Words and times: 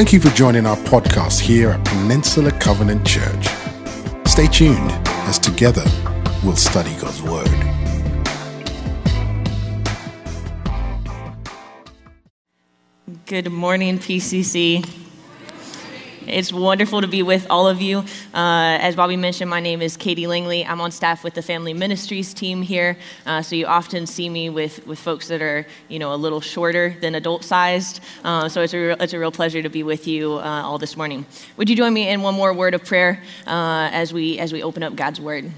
Thank 0.00 0.14
you 0.14 0.20
for 0.20 0.30
joining 0.30 0.64
our 0.64 0.78
podcast 0.78 1.40
here 1.40 1.72
at 1.72 1.84
Peninsula 1.84 2.50
Covenant 2.52 3.06
Church. 3.06 3.48
Stay 4.26 4.46
tuned 4.46 4.90
as 5.28 5.38
together 5.38 5.84
we'll 6.42 6.56
study 6.56 6.90
God's 6.98 7.20
Word. 7.20 7.50
Good 13.26 13.52
morning, 13.52 13.98
PCC. 13.98 14.99
It's 16.26 16.52
wonderful 16.52 17.00
to 17.00 17.06
be 17.06 17.22
with 17.22 17.46
all 17.48 17.66
of 17.66 17.80
you. 17.80 17.98
Uh, 18.34 18.76
as 18.80 18.94
Bobby 18.94 19.16
mentioned, 19.16 19.48
my 19.48 19.60
name 19.60 19.80
is 19.80 19.96
Katie 19.96 20.26
Langley. 20.26 20.66
I'm 20.66 20.80
on 20.80 20.90
staff 20.90 21.24
with 21.24 21.32
the 21.32 21.40
Family 21.40 21.72
Ministries 21.72 22.34
team 22.34 22.60
here. 22.60 22.98
Uh, 23.24 23.40
so 23.40 23.56
you 23.56 23.64
often 23.64 24.06
see 24.06 24.28
me 24.28 24.50
with, 24.50 24.86
with 24.86 24.98
folks 24.98 25.28
that 25.28 25.40
are, 25.40 25.66
you 25.88 25.98
know, 25.98 26.12
a 26.12 26.16
little 26.16 26.42
shorter 26.42 26.94
than 27.00 27.14
adult 27.14 27.42
sized. 27.42 28.00
Uh, 28.22 28.50
so 28.50 28.60
it's 28.60 28.74
a, 28.74 28.78
real, 28.78 28.96
it's 29.00 29.14
a 29.14 29.18
real 29.18 29.32
pleasure 29.32 29.62
to 29.62 29.70
be 29.70 29.82
with 29.82 30.06
you 30.06 30.34
uh, 30.34 30.62
all 30.62 30.76
this 30.76 30.94
morning. 30.94 31.24
Would 31.56 31.70
you 31.70 31.76
join 31.76 31.94
me 31.94 32.08
in 32.08 32.20
one 32.20 32.34
more 32.34 32.52
word 32.52 32.74
of 32.74 32.84
prayer 32.84 33.22
uh, 33.46 33.88
as, 33.90 34.12
we, 34.12 34.38
as 34.38 34.52
we 34.52 34.62
open 34.62 34.82
up 34.82 34.94
God's 34.94 35.20
Word? 35.20 35.50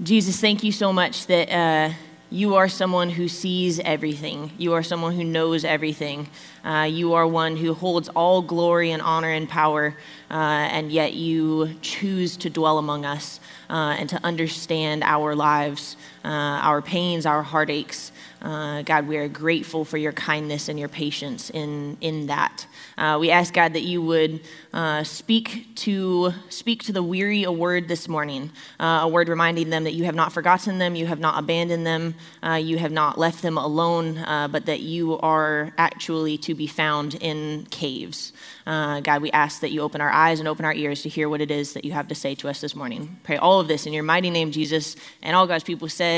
Jesus, 0.00 0.40
thank 0.40 0.62
you 0.62 0.70
so 0.70 0.92
much 0.92 1.26
that 1.26 1.50
uh, 1.50 1.92
you 2.32 2.54
are 2.54 2.66
someone 2.66 3.10
who 3.10 3.28
sees 3.28 3.78
everything. 3.80 4.52
You 4.56 4.72
are 4.72 4.82
someone 4.82 5.14
who 5.14 5.22
knows 5.22 5.66
everything. 5.66 6.28
Uh, 6.64 6.88
you 6.90 7.12
are 7.12 7.26
one 7.26 7.58
who 7.58 7.74
holds 7.74 8.08
all 8.08 8.40
glory 8.40 8.90
and 8.90 9.02
honor 9.02 9.28
and 9.28 9.46
power, 9.46 9.94
uh, 10.30 10.34
and 10.34 10.90
yet 10.90 11.12
you 11.12 11.74
choose 11.82 12.38
to 12.38 12.48
dwell 12.48 12.78
among 12.78 13.04
us 13.04 13.38
uh, 13.68 13.96
and 13.98 14.08
to 14.08 14.24
understand 14.24 15.04
our 15.04 15.34
lives, 15.34 15.96
uh, 16.24 16.28
our 16.28 16.82
pains, 16.82 17.26
our 17.26 17.42
heartaches. 17.42 18.12
Uh, 18.42 18.82
God, 18.82 19.06
we 19.06 19.16
are 19.18 19.28
grateful 19.28 19.84
for 19.84 19.98
your 19.98 20.12
kindness 20.12 20.68
and 20.68 20.78
your 20.78 20.88
patience 20.88 21.48
in, 21.50 21.96
in 22.00 22.26
that. 22.26 22.66
Uh, 22.98 23.16
we 23.20 23.30
ask 23.30 23.54
God 23.54 23.72
that 23.74 23.82
you 23.82 24.02
would 24.02 24.40
uh, 24.72 25.04
speak 25.04 25.74
to 25.76 26.32
speak 26.48 26.82
to 26.84 26.92
the 26.92 27.02
weary 27.02 27.44
a 27.44 27.52
word 27.52 27.86
this 27.86 28.08
morning, 28.08 28.50
uh, 28.80 29.00
a 29.02 29.08
word 29.08 29.28
reminding 29.28 29.70
them 29.70 29.84
that 29.84 29.92
you 29.92 30.04
have 30.04 30.16
not 30.16 30.32
forgotten 30.32 30.78
them, 30.78 30.96
you 30.96 31.06
have 31.06 31.20
not 31.20 31.38
abandoned 31.38 31.86
them, 31.86 32.14
uh, 32.42 32.54
you 32.54 32.78
have 32.78 32.92
not 32.92 33.16
left 33.16 33.42
them 33.42 33.56
alone, 33.56 34.14
but 34.50 34.66
that 34.66 34.80
you 34.80 35.18
are 35.20 35.72
actually 35.78 36.36
to 36.38 36.54
be 36.54 36.66
found 36.66 37.14
in 37.14 37.66
caves. 37.70 38.32
God, 38.66 39.22
we 39.22 39.30
ask 39.30 39.60
that 39.60 39.70
you 39.70 39.80
open 39.82 40.00
our 40.00 40.10
eyes 40.10 40.40
and 40.40 40.48
open 40.48 40.64
our 40.64 40.74
ears 40.74 41.02
to 41.02 41.08
hear 41.08 41.28
what 41.28 41.40
it 41.40 41.50
is 41.50 41.74
that 41.74 41.84
you 41.84 41.92
have 41.92 42.08
to 42.08 42.14
say 42.14 42.34
to 42.36 42.48
us 42.48 42.60
this 42.60 42.74
morning. 42.74 43.18
Pray 43.22 43.36
all 43.36 43.60
of 43.60 43.68
this 43.68 43.86
in 43.86 43.92
your 43.92 44.02
mighty 44.02 44.30
name, 44.30 44.50
Jesus, 44.50 44.96
and 45.22 45.36
all 45.36 45.46
God's 45.46 45.64
people 45.64 45.88
said, 45.88 46.11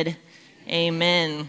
Amen. 0.69 1.49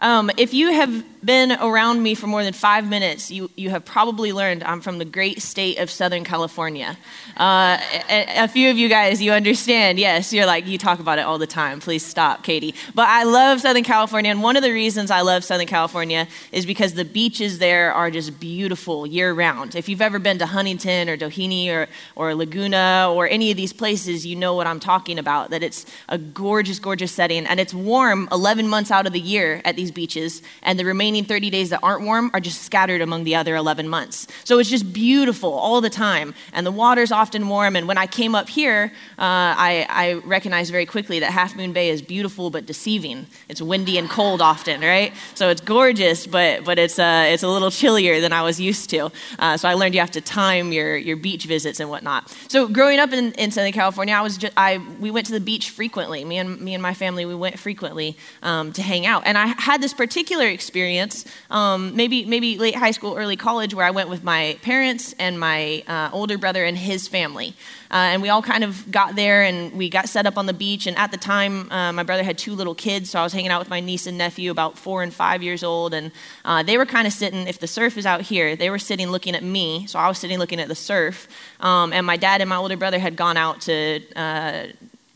Um, 0.00 0.30
if 0.36 0.52
you 0.52 0.72
have 0.72 1.04
been 1.24 1.52
around 1.52 2.02
me 2.02 2.14
for 2.14 2.26
more 2.26 2.44
than 2.44 2.52
five 2.52 2.88
minutes, 2.88 3.30
you, 3.30 3.50
you 3.56 3.70
have 3.70 3.84
probably 3.84 4.32
learned 4.32 4.62
I'm 4.64 4.80
from 4.80 4.98
the 4.98 5.04
great 5.04 5.42
state 5.42 5.78
of 5.78 5.90
Southern 5.90 6.24
California. 6.24 6.96
Uh, 7.36 7.78
a, 8.08 8.44
a, 8.44 8.48
few 8.48 8.70
of 8.70 8.76
you 8.76 8.88
guys, 8.88 9.20
you 9.20 9.32
understand. 9.32 9.98
Yes, 9.98 10.32
you're 10.32 10.46
like, 10.46 10.66
you 10.66 10.78
talk 10.78 11.00
about 11.00 11.18
it 11.18 11.22
all 11.22 11.38
the 11.38 11.46
time. 11.46 11.80
Please 11.80 12.04
stop, 12.04 12.42
Katie. 12.42 12.74
But 12.94 13.08
I 13.08 13.24
love 13.24 13.60
Southern 13.60 13.84
California, 13.84 14.30
and 14.30 14.42
one 14.42 14.56
of 14.56 14.62
the 14.62 14.72
reasons 14.72 15.10
I 15.10 15.22
love 15.22 15.44
Southern 15.44 15.66
California 15.66 16.28
is 16.52 16.66
because 16.66 16.94
the 16.94 17.04
beaches 17.04 17.58
there 17.58 17.92
are 17.92 18.10
just 18.10 18.38
beautiful 18.38 19.06
year 19.06 19.32
round. 19.32 19.74
If 19.74 19.88
you've 19.88 20.02
ever 20.02 20.18
been 20.18 20.38
to 20.38 20.46
Huntington 20.46 21.08
or 21.08 21.16
Doheny 21.16 21.70
or, 21.70 21.88
or 22.14 22.34
Laguna 22.34 23.12
or 23.12 23.28
any 23.28 23.50
of 23.50 23.56
these 23.56 23.72
places, 23.72 24.26
you 24.26 24.36
know 24.36 24.54
what 24.54 24.66
I'm 24.66 24.80
talking 24.80 25.18
about, 25.18 25.50
that 25.50 25.62
it's 25.62 25.86
a 26.08 26.18
gorgeous, 26.18 26.78
gorgeous 26.78 27.12
setting, 27.12 27.46
and 27.46 27.58
it's 27.58 27.74
warm 27.74 28.28
11 28.30 28.68
months 28.68 28.90
out 28.90 29.06
of 29.06 29.12
the 29.12 29.20
year 29.20 29.62
at 29.64 29.76
these 29.76 29.90
beaches, 29.90 30.42
and 30.62 30.78
the 30.78 30.84
remaining 30.84 31.13
30 31.22 31.50
days 31.50 31.68
that 31.68 31.80
aren't 31.82 32.02
warm 32.04 32.30
are 32.32 32.40
just 32.40 32.62
scattered 32.62 33.02
among 33.02 33.24
the 33.24 33.34
other 33.36 33.54
11 33.54 33.88
months. 33.88 34.26
So 34.44 34.58
it's 34.58 34.70
just 34.70 34.92
beautiful 34.92 35.52
all 35.52 35.82
the 35.82 35.90
time, 35.90 36.34
and 36.54 36.66
the 36.66 36.72
water's 36.72 37.12
often 37.12 37.46
warm. 37.48 37.76
And 37.76 37.86
when 37.86 37.98
I 37.98 38.06
came 38.06 38.34
up 38.34 38.48
here, 38.48 38.90
uh, 39.18 39.52
I, 39.56 39.86
I 39.90 40.12
recognized 40.24 40.72
very 40.72 40.86
quickly 40.86 41.20
that 41.20 41.30
Half 41.30 41.54
Moon 41.56 41.74
Bay 41.74 41.90
is 41.90 42.00
beautiful 42.00 42.48
but 42.48 42.64
deceiving. 42.64 43.26
It's 43.50 43.60
windy 43.60 43.98
and 43.98 44.08
cold 44.08 44.40
often, 44.40 44.80
right? 44.80 45.12
So 45.34 45.50
it's 45.50 45.60
gorgeous, 45.60 46.26
but, 46.26 46.64
but 46.64 46.78
it's, 46.78 46.98
uh, 46.98 47.26
it's 47.28 47.42
a 47.42 47.48
little 47.48 47.70
chillier 47.70 48.20
than 48.20 48.32
I 48.32 48.42
was 48.42 48.58
used 48.58 48.88
to. 48.90 49.12
Uh, 49.38 49.56
so 49.58 49.68
I 49.68 49.74
learned 49.74 49.94
you 49.94 50.00
have 50.00 50.10
to 50.12 50.20
time 50.20 50.72
your, 50.72 50.96
your 50.96 51.16
beach 51.16 51.44
visits 51.44 51.80
and 51.80 51.90
whatnot. 51.90 52.34
So 52.48 52.66
growing 52.66 52.98
up 52.98 53.12
in, 53.12 53.32
in 53.32 53.50
Southern 53.50 53.72
California, 53.72 54.14
I 54.14 54.22
was 54.22 54.38
just, 54.38 54.54
I, 54.56 54.78
we 54.98 55.10
went 55.10 55.26
to 55.26 55.32
the 55.32 55.40
beach 55.40 55.70
frequently. 55.70 56.24
Me 56.24 56.38
and, 56.38 56.60
me 56.60 56.72
and 56.72 56.82
my 56.82 56.94
family, 56.94 57.26
we 57.26 57.34
went 57.34 57.58
frequently 57.58 58.16
um, 58.42 58.72
to 58.72 58.82
hang 58.82 59.04
out. 59.06 59.22
And 59.26 59.36
I 59.36 59.46
had 59.46 59.82
this 59.82 59.92
particular 59.92 60.46
experience, 60.46 61.03
um, 61.50 61.96
maybe 61.96 62.24
maybe 62.24 62.58
late 62.58 62.74
high 62.74 62.90
school, 62.92 63.16
early 63.16 63.36
college, 63.36 63.74
where 63.74 63.86
I 63.86 63.90
went 63.90 64.08
with 64.08 64.22
my 64.22 64.56
parents 64.62 65.14
and 65.18 65.38
my 65.38 65.82
uh, 65.86 66.10
older 66.12 66.38
brother 66.38 66.64
and 66.64 66.76
his 66.76 67.08
family. 67.08 67.54
Uh, 67.90 68.10
and 68.12 68.22
we 68.22 68.28
all 68.28 68.42
kind 68.42 68.64
of 68.64 68.90
got 68.90 69.14
there 69.14 69.42
and 69.42 69.72
we 69.72 69.88
got 69.88 70.08
set 70.08 70.26
up 70.26 70.36
on 70.36 70.46
the 70.46 70.52
beach. 70.52 70.86
And 70.88 70.96
at 70.98 71.10
the 71.12 71.16
time, 71.16 71.70
uh, 71.70 71.92
my 71.92 72.02
brother 72.02 72.24
had 72.24 72.36
two 72.36 72.54
little 72.54 72.74
kids, 72.74 73.10
so 73.10 73.20
I 73.20 73.22
was 73.22 73.32
hanging 73.32 73.52
out 73.52 73.60
with 73.60 73.70
my 73.70 73.80
niece 73.80 74.06
and 74.08 74.18
nephew, 74.18 74.50
about 74.50 74.76
four 74.76 75.02
and 75.04 75.14
five 75.14 75.42
years 75.42 75.62
old. 75.62 75.94
And 75.94 76.10
uh, 76.44 76.62
they 76.62 76.76
were 76.76 76.86
kind 76.86 77.06
of 77.06 77.12
sitting, 77.12 77.46
if 77.46 77.60
the 77.60 77.68
surf 77.68 77.96
is 77.96 78.04
out 78.04 78.22
here, 78.22 78.56
they 78.56 78.68
were 78.68 78.80
sitting 78.80 79.10
looking 79.10 79.36
at 79.36 79.44
me. 79.44 79.86
So 79.86 79.98
I 79.98 80.08
was 80.08 80.18
sitting 80.18 80.38
looking 80.38 80.60
at 80.60 80.68
the 80.68 80.74
surf. 80.74 81.28
Um, 81.60 81.92
and 81.92 82.04
my 82.04 82.16
dad 82.16 82.40
and 82.40 82.50
my 82.50 82.56
older 82.56 82.76
brother 82.76 82.98
had 82.98 83.14
gone 83.14 83.36
out 83.36 83.60
to 83.62 84.00
uh, 84.16 84.66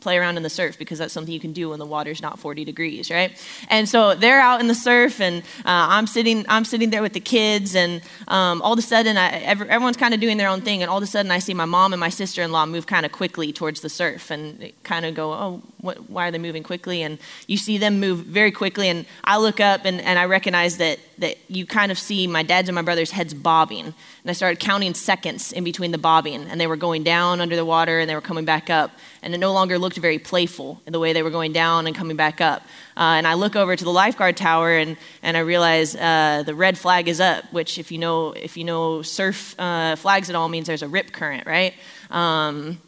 play 0.08 0.16
around 0.16 0.38
in 0.38 0.42
the 0.42 0.48
surf 0.48 0.78
because 0.78 0.98
that's 0.98 1.12
something 1.12 1.34
you 1.34 1.38
can 1.38 1.52
do 1.52 1.68
when 1.68 1.78
the 1.78 1.84
water's 1.84 2.22
not 2.22 2.38
40 2.38 2.64
degrees, 2.64 3.10
right? 3.10 3.30
And 3.68 3.86
so 3.86 4.14
they're 4.14 4.40
out 4.40 4.58
in 4.58 4.66
the 4.66 4.74
surf, 4.74 5.20
and 5.20 5.42
uh, 5.66 5.96
I'm 5.96 6.06
sitting 6.06 6.46
I'm 6.48 6.64
sitting 6.64 6.88
there 6.88 7.02
with 7.02 7.12
the 7.12 7.20
kids, 7.20 7.74
and 7.74 8.00
um, 8.26 8.62
all 8.62 8.72
of 8.72 8.78
a 8.78 8.88
sudden, 8.94 9.18
I, 9.18 9.28
everyone's 9.74 9.98
kind 9.98 10.14
of 10.14 10.20
doing 10.20 10.38
their 10.38 10.48
own 10.48 10.62
thing, 10.62 10.80
and 10.80 10.90
all 10.90 10.96
of 10.96 11.02
a 11.02 11.06
sudden, 11.06 11.30
I 11.30 11.40
see 11.40 11.52
my 11.52 11.66
mom 11.66 11.92
and 11.92 12.00
my 12.00 12.08
sister-in-law 12.08 12.64
move 12.64 12.86
kind 12.86 13.04
of 13.04 13.12
quickly 13.12 13.52
towards 13.52 13.82
the 13.82 13.90
surf, 13.90 14.30
and 14.30 14.72
kind 14.82 15.04
of 15.04 15.14
go, 15.14 15.30
oh, 15.34 15.62
what, 15.82 16.08
why 16.08 16.28
are 16.28 16.30
they 16.30 16.38
moving 16.38 16.62
quickly? 16.62 17.02
And 17.02 17.18
you 17.46 17.58
see 17.58 17.76
them 17.76 18.00
move 18.00 18.20
very 18.20 18.50
quickly, 18.50 18.88
and 18.88 19.04
I 19.24 19.36
look 19.36 19.60
up 19.60 19.84
and, 19.84 20.00
and 20.00 20.18
I 20.18 20.24
recognize 20.24 20.78
that 20.78 20.98
that 21.18 21.36
you 21.48 21.66
kind 21.66 21.90
of 21.90 21.98
see 21.98 22.26
my 22.26 22.42
dad's 22.42 22.68
and 22.68 22.74
my 22.74 22.82
brother's 22.82 23.10
heads 23.10 23.34
bobbing, 23.34 23.86
and 23.86 24.26
I 24.26 24.32
started 24.32 24.58
counting 24.58 24.94
seconds 24.94 25.52
in 25.52 25.64
between 25.64 25.90
the 25.90 25.98
bobbing, 25.98 26.46
and 26.48 26.60
they 26.60 26.66
were 26.66 26.76
going 26.76 27.02
down 27.02 27.40
under 27.40 27.56
the 27.56 27.64
water, 27.64 28.00
and 28.00 28.08
they 28.08 28.14
were 28.14 28.20
coming 28.30 28.44
back 28.44 28.70
up, 28.70 28.92
and 29.22 29.34
it 29.34 29.38
no 29.38 29.52
longer 29.52 29.78
looked 29.78 29.96
very 29.96 30.18
playful 30.18 30.80
in 30.86 30.92
the 30.92 30.98
way 30.98 31.12
they 31.12 31.22
were 31.22 31.30
going 31.30 31.52
down 31.52 31.86
and 31.86 31.94
coming 31.94 32.16
back 32.16 32.40
up. 32.40 32.62
Uh, 32.96 33.16
and 33.18 33.26
I 33.26 33.34
look 33.34 33.56
over 33.56 33.76
to 33.76 33.84
the 33.84 33.92
lifeguard 33.92 34.36
tower 34.36 34.76
and, 34.76 34.96
and 35.22 35.36
I 35.36 35.40
realize 35.40 35.94
uh, 35.94 36.42
the 36.44 36.54
red 36.54 36.78
flag 36.78 37.08
is 37.08 37.20
up, 37.20 37.44
which 37.52 37.78
if 37.78 37.92
you 37.92 37.98
know 37.98 38.32
if 38.32 38.56
you 38.56 38.64
know 38.64 39.02
surf 39.02 39.58
uh, 39.58 39.96
flags 39.96 40.30
at 40.30 40.36
all 40.36 40.48
means 40.48 40.66
there's 40.66 40.82
a 40.82 40.88
rip 40.88 41.12
current, 41.12 41.46
right? 41.46 41.74
Um, 42.10 42.80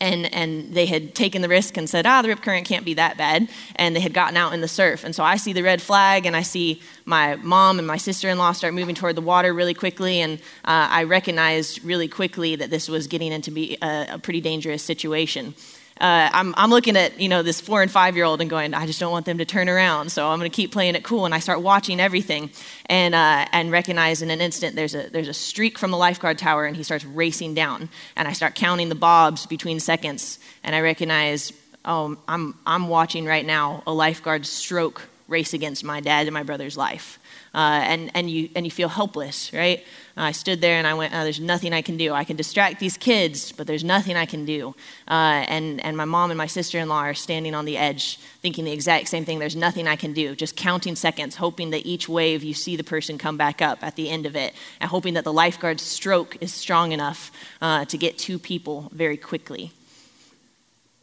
and, 0.00 0.32
and 0.34 0.74
they 0.74 0.86
had 0.86 1.14
taken 1.14 1.42
the 1.42 1.48
risk 1.48 1.76
and 1.76 1.88
said, 1.88 2.06
ah, 2.06 2.22
the 2.22 2.28
rip 2.28 2.42
current 2.42 2.66
can't 2.66 2.84
be 2.84 2.94
that 2.94 3.16
bad. 3.16 3.48
And 3.76 3.96
they 3.96 4.00
had 4.00 4.12
gotten 4.12 4.36
out 4.36 4.52
in 4.52 4.60
the 4.60 4.68
surf. 4.68 5.04
And 5.04 5.14
so 5.14 5.24
I 5.24 5.36
see 5.36 5.52
the 5.52 5.62
red 5.62 5.80
flag, 5.80 6.26
and 6.26 6.36
I 6.36 6.42
see 6.42 6.82
my 7.04 7.36
mom 7.36 7.78
and 7.78 7.86
my 7.86 7.96
sister 7.96 8.28
in 8.28 8.38
law 8.38 8.52
start 8.52 8.74
moving 8.74 8.94
toward 8.94 9.16
the 9.16 9.22
water 9.22 9.54
really 9.54 9.74
quickly. 9.74 10.20
And 10.20 10.38
uh, 10.64 10.88
I 10.90 11.04
recognized 11.04 11.84
really 11.84 12.08
quickly 12.08 12.56
that 12.56 12.70
this 12.70 12.88
was 12.88 13.06
getting 13.06 13.32
into 13.32 13.50
be 13.50 13.78
a, 13.82 14.06
a 14.12 14.18
pretty 14.18 14.40
dangerous 14.40 14.82
situation 14.82 15.54
uh, 16.00 16.28
I'm, 16.30 16.54
I'm 16.58 16.68
looking 16.68 16.94
at 16.94 17.18
you 17.18 17.28
know 17.28 17.42
this 17.42 17.60
four 17.60 17.80
and 17.80 17.90
five 17.90 18.16
year 18.16 18.26
old 18.26 18.42
and 18.42 18.50
going, 18.50 18.74
I 18.74 18.86
just 18.86 19.00
don't 19.00 19.12
want 19.12 19.24
them 19.24 19.38
to 19.38 19.46
turn 19.46 19.68
around, 19.68 20.12
so 20.12 20.28
I'm 20.28 20.38
going 20.38 20.50
to 20.50 20.54
keep 20.54 20.70
playing 20.70 20.94
it 20.94 21.02
cool. 21.04 21.24
And 21.24 21.34
I 21.34 21.38
start 21.38 21.62
watching 21.62 22.00
everything, 22.00 22.50
and 22.86 23.14
uh, 23.14 23.46
and 23.52 23.70
recognize 23.70 24.20
in 24.20 24.30
an 24.30 24.42
instant 24.42 24.76
there's 24.76 24.94
a 24.94 25.08
there's 25.08 25.28
a 25.28 25.34
streak 25.34 25.78
from 25.78 25.90
the 25.90 25.96
lifeguard 25.96 26.36
tower, 26.36 26.66
and 26.66 26.76
he 26.76 26.82
starts 26.82 27.04
racing 27.04 27.54
down, 27.54 27.88
and 28.14 28.28
I 28.28 28.32
start 28.32 28.54
counting 28.54 28.90
the 28.90 28.94
bobs 28.94 29.46
between 29.46 29.80
seconds, 29.80 30.38
and 30.62 30.74
I 30.74 30.80
recognize, 30.80 31.52
oh, 31.86 32.18
I'm 32.28 32.58
I'm 32.66 32.88
watching 32.88 33.24
right 33.24 33.46
now 33.46 33.82
a 33.86 33.92
lifeguard 33.92 34.44
stroke 34.44 35.08
race 35.28 35.54
against 35.54 35.82
my 35.82 36.00
dad 36.00 36.26
and 36.26 36.34
my 36.34 36.42
brother's 36.42 36.76
life, 36.76 37.18
uh, 37.56 37.80
and 37.82 38.10
and 38.14 38.30
you 38.30 38.50
and 38.54 38.64
you 38.64 38.70
feel 38.70 38.88
helpless, 38.88 39.52
right? 39.52 39.82
I 40.18 40.32
stood 40.32 40.62
there 40.62 40.76
and 40.76 40.86
I 40.86 40.94
went, 40.94 41.12
oh, 41.14 41.24
There's 41.24 41.40
nothing 41.40 41.74
I 41.74 41.82
can 41.82 41.98
do. 41.98 42.14
I 42.14 42.24
can 42.24 42.36
distract 42.36 42.80
these 42.80 42.96
kids, 42.96 43.52
but 43.52 43.66
there's 43.66 43.84
nothing 43.84 44.16
I 44.16 44.24
can 44.24 44.46
do. 44.46 44.74
Uh, 45.06 45.44
and, 45.46 45.84
and 45.84 45.94
my 45.94 46.06
mom 46.06 46.30
and 46.30 46.38
my 46.38 46.46
sister 46.46 46.78
in 46.78 46.88
law 46.88 47.00
are 47.00 47.14
standing 47.14 47.54
on 47.54 47.66
the 47.66 47.76
edge, 47.76 48.16
thinking 48.40 48.64
the 48.64 48.72
exact 48.72 49.08
same 49.08 49.26
thing. 49.26 49.38
There's 49.38 49.56
nothing 49.56 49.86
I 49.86 49.96
can 49.96 50.14
do. 50.14 50.34
Just 50.34 50.56
counting 50.56 50.96
seconds, 50.96 51.36
hoping 51.36 51.68
that 51.70 51.84
each 51.84 52.08
wave 52.08 52.42
you 52.42 52.54
see 52.54 52.76
the 52.76 52.84
person 52.84 53.18
come 53.18 53.36
back 53.36 53.60
up 53.60 53.84
at 53.84 53.96
the 53.96 54.08
end 54.08 54.24
of 54.24 54.34
it, 54.36 54.54
and 54.80 54.90
hoping 54.90 55.14
that 55.14 55.24
the 55.24 55.32
lifeguard's 55.32 55.82
stroke 55.82 56.38
is 56.40 56.52
strong 56.54 56.92
enough 56.92 57.30
uh, 57.60 57.84
to 57.84 57.98
get 57.98 58.16
two 58.16 58.38
people 58.38 58.90
very 58.94 59.18
quickly. 59.18 59.72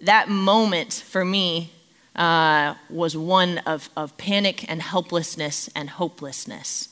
That 0.01 0.27
moment 0.27 0.91
for 0.91 1.23
me 1.23 1.71
uh, 2.15 2.75
was 2.89 3.17
one 3.17 3.59
of, 3.59 3.89
of 3.97 4.15
panic 4.17 4.69
and 4.69 4.81
helplessness 4.81 5.69
and 5.75 5.89
hopelessness 5.89 6.89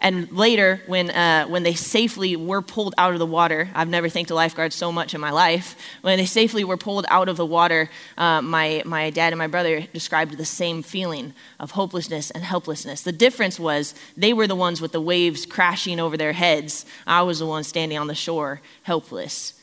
And 0.00 0.30
later, 0.32 0.82
when, 0.86 1.10
uh, 1.10 1.46
when 1.46 1.62
they 1.62 1.72
safely 1.72 2.36
were 2.36 2.60
pulled 2.60 2.94
out 2.98 3.14
of 3.14 3.18
the 3.18 3.26
water, 3.26 3.70
I've 3.74 3.88
never 3.88 4.10
thanked 4.10 4.30
a 4.30 4.34
lifeguard 4.34 4.74
so 4.74 4.92
much 4.92 5.14
in 5.14 5.20
my 5.20 5.30
life. 5.30 5.76
When 6.02 6.18
they 6.18 6.26
safely 6.26 6.62
were 6.62 6.76
pulled 6.76 7.06
out 7.08 7.30
of 7.30 7.38
the 7.38 7.46
water, 7.46 7.88
uh, 8.18 8.42
my, 8.42 8.82
my 8.84 9.08
dad 9.08 9.32
and 9.32 9.38
my 9.38 9.46
brother 9.46 9.80
described 9.80 10.36
the 10.36 10.44
same 10.44 10.82
feeling 10.82 11.32
of 11.58 11.70
hopelessness 11.70 12.30
and 12.32 12.44
helplessness. 12.44 13.00
The 13.00 13.12
difference 13.12 13.58
was 13.58 13.94
they 14.14 14.34
were 14.34 14.46
the 14.46 14.54
ones 14.54 14.80
with 14.80 14.92
the 14.92 15.00
waves 15.00 15.46
crashing 15.46 15.98
over 15.98 16.18
their 16.18 16.34
heads. 16.34 16.84
I 17.06 17.22
was 17.22 17.38
the 17.38 17.46
one 17.46 17.64
standing 17.64 17.96
on 17.96 18.08
the 18.08 18.14
shore, 18.14 18.60
helpless. 18.82 19.54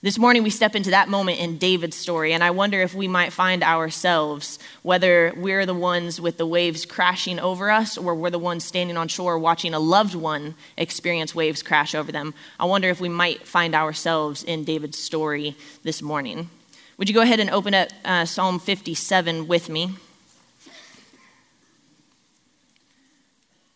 This 0.00 0.16
morning, 0.16 0.44
we 0.44 0.50
step 0.50 0.76
into 0.76 0.90
that 0.90 1.08
moment 1.08 1.40
in 1.40 1.58
David's 1.58 1.96
story, 1.96 2.32
and 2.32 2.44
I 2.44 2.52
wonder 2.52 2.80
if 2.80 2.94
we 2.94 3.08
might 3.08 3.32
find 3.32 3.64
ourselves, 3.64 4.60
whether 4.82 5.32
we're 5.36 5.66
the 5.66 5.74
ones 5.74 6.20
with 6.20 6.36
the 6.36 6.46
waves 6.46 6.86
crashing 6.86 7.40
over 7.40 7.68
us 7.68 7.98
or 7.98 8.14
we're 8.14 8.30
the 8.30 8.38
ones 8.38 8.62
standing 8.62 8.96
on 8.96 9.08
shore 9.08 9.36
watching 9.40 9.74
a 9.74 9.80
loved 9.80 10.14
one 10.14 10.54
experience 10.76 11.34
waves 11.34 11.64
crash 11.64 11.96
over 11.96 12.12
them. 12.12 12.32
I 12.60 12.66
wonder 12.66 12.88
if 12.88 13.00
we 13.00 13.08
might 13.08 13.44
find 13.44 13.74
ourselves 13.74 14.44
in 14.44 14.62
David's 14.62 14.98
story 14.98 15.56
this 15.82 16.00
morning. 16.00 16.48
Would 16.96 17.08
you 17.08 17.14
go 17.14 17.22
ahead 17.22 17.40
and 17.40 17.50
open 17.50 17.74
up 17.74 17.88
uh, 18.04 18.24
Psalm 18.24 18.60
57 18.60 19.48
with 19.48 19.68
me? 19.68 19.96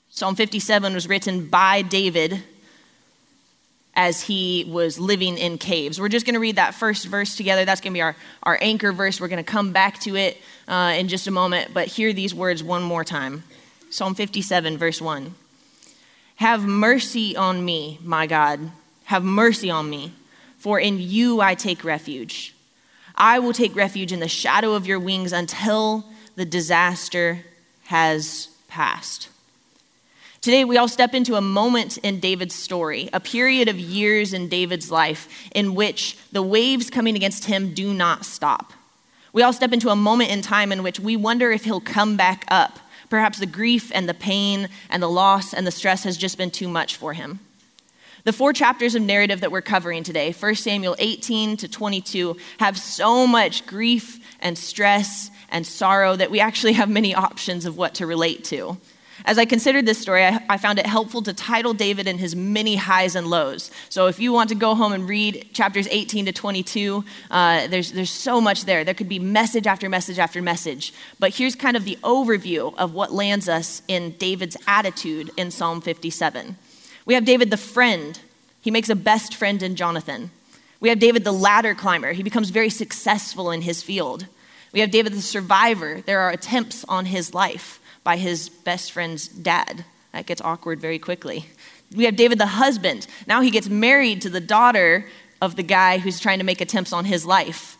Psalm 0.08 0.36
57 0.36 0.94
was 0.94 1.08
written 1.08 1.48
by 1.48 1.82
David 1.82 2.44
as 3.94 4.22
he 4.22 4.64
was 4.68 4.98
living 4.98 5.36
in 5.36 5.58
caves. 5.58 6.00
We're 6.00 6.08
just 6.08 6.24
going 6.24 6.34
to 6.34 6.40
read 6.40 6.56
that 6.56 6.74
first 6.74 7.06
verse 7.06 7.36
together. 7.36 7.64
That's 7.64 7.80
going 7.80 7.92
to 7.92 7.96
be 7.96 8.02
our, 8.02 8.16
our 8.42 8.58
anchor 8.60 8.92
verse. 8.92 9.20
We're 9.20 9.28
going 9.28 9.44
to 9.44 9.50
come 9.50 9.72
back 9.72 9.98
to 10.00 10.16
it 10.16 10.38
uh, 10.66 10.94
in 10.96 11.08
just 11.08 11.26
a 11.26 11.30
moment, 11.30 11.74
but 11.74 11.88
hear 11.88 12.12
these 12.12 12.34
words 12.34 12.62
one 12.62 12.82
more 12.82 13.04
time 13.04 13.42
Psalm 13.90 14.14
57, 14.14 14.78
verse 14.78 15.02
1. 15.02 15.34
Have 16.36 16.64
mercy 16.64 17.36
on 17.36 17.62
me, 17.62 17.98
my 18.02 18.26
God. 18.26 18.70
Have 19.04 19.22
mercy 19.22 19.70
on 19.70 19.90
me, 19.90 20.12
for 20.56 20.80
in 20.80 20.98
you 20.98 21.42
I 21.42 21.54
take 21.54 21.84
refuge. 21.84 22.54
I 23.14 23.38
will 23.38 23.52
take 23.52 23.76
refuge 23.76 24.10
in 24.10 24.20
the 24.20 24.28
shadow 24.28 24.72
of 24.72 24.86
your 24.86 24.98
wings 24.98 25.32
until 25.32 26.06
the 26.34 26.46
disaster 26.46 27.44
has 27.84 28.48
passed. 28.68 29.28
Today, 30.42 30.64
we 30.64 30.76
all 30.76 30.88
step 30.88 31.14
into 31.14 31.36
a 31.36 31.40
moment 31.40 31.98
in 31.98 32.18
David's 32.18 32.56
story, 32.56 33.08
a 33.12 33.20
period 33.20 33.68
of 33.68 33.78
years 33.78 34.32
in 34.32 34.48
David's 34.48 34.90
life 34.90 35.28
in 35.54 35.76
which 35.76 36.18
the 36.32 36.42
waves 36.42 36.90
coming 36.90 37.14
against 37.14 37.44
him 37.44 37.72
do 37.72 37.94
not 37.94 38.24
stop. 38.24 38.72
We 39.32 39.44
all 39.44 39.52
step 39.52 39.72
into 39.72 39.90
a 39.90 39.94
moment 39.94 40.32
in 40.32 40.42
time 40.42 40.72
in 40.72 40.82
which 40.82 40.98
we 40.98 41.14
wonder 41.14 41.52
if 41.52 41.62
he'll 41.62 41.80
come 41.80 42.16
back 42.16 42.44
up. 42.48 42.80
Perhaps 43.08 43.38
the 43.38 43.46
grief 43.46 43.92
and 43.94 44.08
the 44.08 44.14
pain 44.14 44.68
and 44.90 45.00
the 45.00 45.08
loss 45.08 45.54
and 45.54 45.64
the 45.64 45.70
stress 45.70 46.02
has 46.02 46.16
just 46.16 46.36
been 46.36 46.50
too 46.50 46.66
much 46.66 46.96
for 46.96 47.12
him. 47.12 47.38
The 48.24 48.32
four 48.32 48.52
chapters 48.52 48.96
of 48.96 49.02
narrative 49.02 49.42
that 49.42 49.52
we're 49.52 49.62
covering 49.62 50.02
today, 50.02 50.32
1 50.32 50.56
Samuel 50.56 50.96
18 50.98 51.56
to 51.58 51.68
22, 51.68 52.36
have 52.58 52.76
so 52.76 53.28
much 53.28 53.64
grief 53.64 54.18
and 54.40 54.58
stress 54.58 55.30
and 55.50 55.64
sorrow 55.64 56.16
that 56.16 56.32
we 56.32 56.40
actually 56.40 56.72
have 56.72 56.88
many 56.88 57.14
options 57.14 57.64
of 57.64 57.76
what 57.76 57.94
to 57.94 58.08
relate 58.08 58.42
to. 58.46 58.76
As 59.24 59.38
I 59.38 59.44
considered 59.44 59.86
this 59.86 59.98
story, 59.98 60.24
I, 60.24 60.44
I, 60.48 60.58
found 60.58 60.78
it 60.78 60.86
helpful 60.86 61.22
to 61.22 61.32
title 61.32 61.74
David 61.74 62.08
in 62.08 62.18
his 62.18 62.34
many 62.34 62.76
highs 62.76 63.14
and 63.14 63.28
lows. 63.28 63.70
So 63.88 64.06
if 64.06 64.18
you 64.18 64.32
want 64.32 64.48
to 64.48 64.54
go 64.54 64.74
home 64.74 64.92
and 64.92 65.08
read 65.08 65.50
chapters 65.52 65.86
18 65.90 66.26
to 66.26 66.32
22, 66.32 67.04
uh, 67.30 67.66
there's, 67.68 67.92
there's 67.92 68.10
so 68.10 68.40
much 68.40 68.64
there. 68.64 68.84
There 68.84 68.94
could 68.94 69.08
be 69.08 69.20
message 69.20 69.66
after 69.66 69.88
message 69.88 70.18
after 70.18 70.42
message. 70.42 70.92
But 71.20 71.34
here's 71.34 71.54
kind 71.54 71.76
of 71.76 71.84
the 71.84 71.98
overview 72.02 72.74
of 72.76 72.94
what 72.94 73.12
lands 73.12 73.48
us 73.48 73.82
in 73.86 74.12
David's 74.12 74.56
attitude 74.66 75.30
in 75.36 75.50
Psalm 75.50 75.80
57. 75.80 76.56
We 77.04 77.14
have 77.14 77.24
David 77.24 77.50
the 77.50 77.56
friend, 77.56 78.18
he 78.60 78.70
makes 78.70 78.88
a 78.88 78.96
best 78.96 79.34
friend 79.34 79.62
in 79.62 79.76
Jonathan. 79.76 80.30
We 80.80 80.88
have 80.88 80.98
David 80.98 81.22
the 81.22 81.32
ladder 81.32 81.74
climber, 81.74 82.12
he 82.12 82.24
becomes 82.24 82.50
very 82.50 82.70
successful 82.70 83.52
in 83.52 83.62
his 83.62 83.82
field. 83.82 84.26
We 84.72 84.80
have 84.80 84.90
David 84.90 85.12
the 85.12 85.22
survivor, 85.22 86.00
there 86.00 86.20
are 86.20 86.30
attempts 86.30 86.84
on 86.88 87.06
his 87.06 87.34
life 87.34 87.78
by 88.04 88.16
his 88.16 88.48
best 88.48 88.92
friend's 88.92 89.28
dad. 89.28 89.84
That 90.12 90.26
gets 90.26 90.40
awkward 90.42 90.80
very 90.80 90.98
quickly. 90.98 91.46
We 91.94 92.04
have 92.04 92.16
David 92.16 92.38
the 92.38 92.46
husband. 92.46 93.06
Now 93.26 93.40
he 93.40 93.50
gets 93.50 93.68
married 93.68 94.22
to 94.22 94.30
the 94.30 94.40
daughter 94.40 95.06
of 95.40 95.56
the 95.56 95.62
guy 95.62 95.98
who's 95.98 96.20
trying 96.20 96.38
to 96.38 96.44
make 96.44 96.60
attempts 96.60 96.92
on 96.92 97.04
his 97.04 97.26
life. 97.26 97.76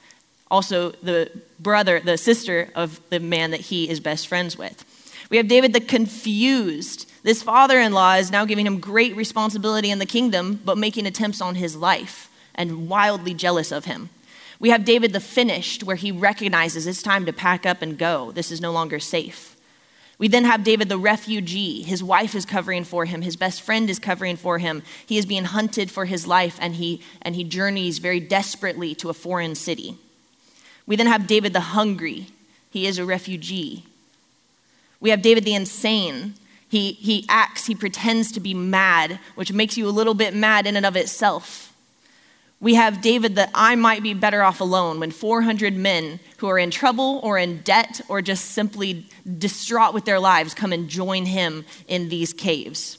Also, 0.50 0.90
the 1.02 1.30
brother, 1.58 2.00
the 2.00 2.18
sister 2.18 2.70
of 2.74 3.00
the 3.08 3.20
man 3.20 3.52
that 3.52 3.60
he 3.60 3.88
is 3.88 4.00
best 4.00 4.26
friends 4.26 4.58
with. 4.58 4.84
We 5.30 5.38
have 5.38 5.48
David 5.48 5.72
the 5.72 5.80
confused. 5.80 7.10
This 7.22 7.42
father 7.42 7.80
in 7.80 7.92
law 7.92 8.16
is 8.16 8.30
now 8.30 8.44
giving 8.44 8.66
him 8.66 8.80
great 8.80 9.16
responsibility 9.16 9.90
in 9.90 9.98
the 9.98 10.04
kingdom, 10.04 10.60
but 10.62 10.76
making 10.76 11.06
attempts 11.06 11.40
on 11.40 11.54
his 11.54 11.74
life 11.74 12.30
and 12.54 12.88
wildly 12.88 13.32
jealous 13.32 13.72
of 13.72 13.86
him. 13.86 14.10
We 14.60 14.70
have 14.70 14.84
David 14.84 15.12
the 15.12 15.20
finished, 15.20 15.84
where 15.84 15.96
he 15.96 16.12
recognizes 16.12 16.86
it's 16.86 17.02
time 17.02 17.24
to 17.26 17.32
pack 17.32 17.64
up 17.64 17.80
and 17.80 17.96
go. 17.96 18.30
This 18.32 18.50
is 18.50 18.60
no 18.60 18.72
longer 18.72 19.00
safe. 19.00 19.51
We 20.18 20.28
then 20.28 20.44
have 20.44 20.64
David 20.64 20.88
the 20.88 20.98
refugee. 20.98 21.82
His 21.82 22.02
wife 22.02 22.34
is 22.34 22.46
covering 22.46 22.84
for 22.84 23.04
him, 23.04 23.22
his 23.22 23.36
best 23.36 23.62
friend 23.62 23.90
is 23.90 23.98
covering 23.98 24.36
for 24.36 24.58
him. 24.58 24.82
He 25.06 25.18
is 25.18 25.26
being 25.26 25.44
hunted 25.44 25.90
for 25.90 26.04
his 26.04 26.26
life 26.26 26.58
and 26.60 26.76
he, 26.76 27.02
and 27.22 27.34
he 27.34 27.44
journeys 27.44 27.98
very 27.98 28.20
desperately 28.20 28.94
to 28.96 29.10
a 29.10 29.14
foreign 29.14 29.54
city. 29.54 29.96
We 30.86 30.96
then 30.96 31.06
have 31.06 31.26
David 31.26 31.52
the 31.52 31.60
hungry. 31.60 32.28
He 32.70 32.86
is 32.86 32.98
a 32.98 33.04
refugee. 33.04 33.84
We 35.00 35.10
have 35.10 35.22
David 35.22 35.44
the 35.44 35.54
insane. 35.54 36.34
He, 36.68 36.92
he 36.92 37.26
acts, 37.28 37.66
he 37.66 37.74
pretends 37.74 38.32
to 38.32 38.40
be 38.40 38.54
mad, 38.54 39.18
which 39.34 39.52
makes 39.52 39.76
you 39.76 39.88
a 39.88 39.90
little 39.90 40.14
bit 40.14 40.34
mad 40.34 40.66
in 40.66 40.76
and 40.76 40.86
of 40.86 40.96
itself. 40.96 41.71
We 42.62 42.74
have 42.74 43.00
David 43.00 43.34
that 43.34 43.50
I 43.56 43.74
might 43.74 44.04
be 44.04 44.14
better 44.14 44.40
off 44.44 44.60
alone 44.60 45.00
when 45.00 45.10
400 45.10 45.74
men 45.74 46.20
who 46.36 46.46
are 46.46 46.60
in 46.60 46.70
trouble 46.70 47.18
or 47.24 47.36
in 47.36 47.60
debt 47.62 48.00
or 48.08 48.22
just 48.22 48.52
simply 48.52 49.08
distraught 49.36 49.92
with 49.92 50.04
their 50.04 50.20
lives 50.20 50.54
come 50.54 50.72
and 50.72 50.88
join 50.88 51.26
him 51.26 51.64
in 51.88 52.08
these 52.08 52.32
caves. 52.32 52.98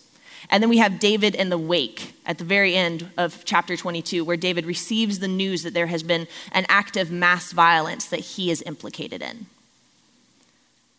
And 0.49 0.61
then 0.61 0.69
we 0.69 0.79
have 0.79 0.99
David 0.99 1.33
in 1.33 1.47
the 1.47 1.57
wake 1.57 2.13
at 2.25 2.39
the 2.39 2.43
very 2.43 2.75
end 2.75 3.09
of 3.17 3.45
chapter 3.45 3.77
22, 3.77 4.25
where 4.25 4.35
David 4.35 4.65
receives 4.65 5.19
the 5.19 5.29
news 5.29 5.63
that 5.63 5.73
there 5.73 5.87
has 5.87 6.03
been 6.03 6.27
an 6.51 6.65
act 6.67 6.97
of 6.97 7.09
mass 7.09 7.53
violence 7.53 8.07
that 8.07 8.19
he 8.19 8.51
is 8.51 8.61
implicated 8.63 9.21
in. 9.21 9.45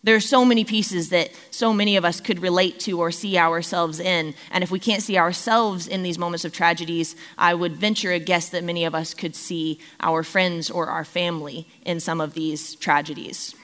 There 0.05 0.15
are 0.15 0.21
so 0.21 0.45
many 0.45 0.65
pieces 0.65 1.09
that 1.09 1.31
so 1.51 1.73
many 1.73 1.97
of 1.97 2.05
us 2.05 2.21
could 2.21 2.43
relate 2.43 2.79
to 2.81 3.01
or 3.01 3.11
see 3.11 3.39
ourselves 3.39 3.99
in. 3.99 4.35
And 4.51 4.63
if 4.63 4.71
we 4.71 4.79
can't 4.79 5.03
see 5.03 5.17
ourselves 5.17 5.89
in 5.89 6.03
these 6.03 6.19
moments 6.19 6.45
of 6.45 6.53
tragedies, 6.53 7.17
I 7.39 7.55
would 7.55 7.75
venture 7.75 8.13
a 8.13 8.19
guess 8.19 8.51
that 8.51 8.63
many 8.63 8.85
of 8.85 8.95
us 8.95 9.15
could 9.15 9.35
see 9.35 9.81
our 10.01 10.23
friends 10.23 10.71
or 10.71 10.89
our 10.89 11.07
family 11.07 11.67
in 11.87 12.01
some 12.01 12.21
of 12.21 12.35
these 12.35 12.75
tragedies. 12.75 13.55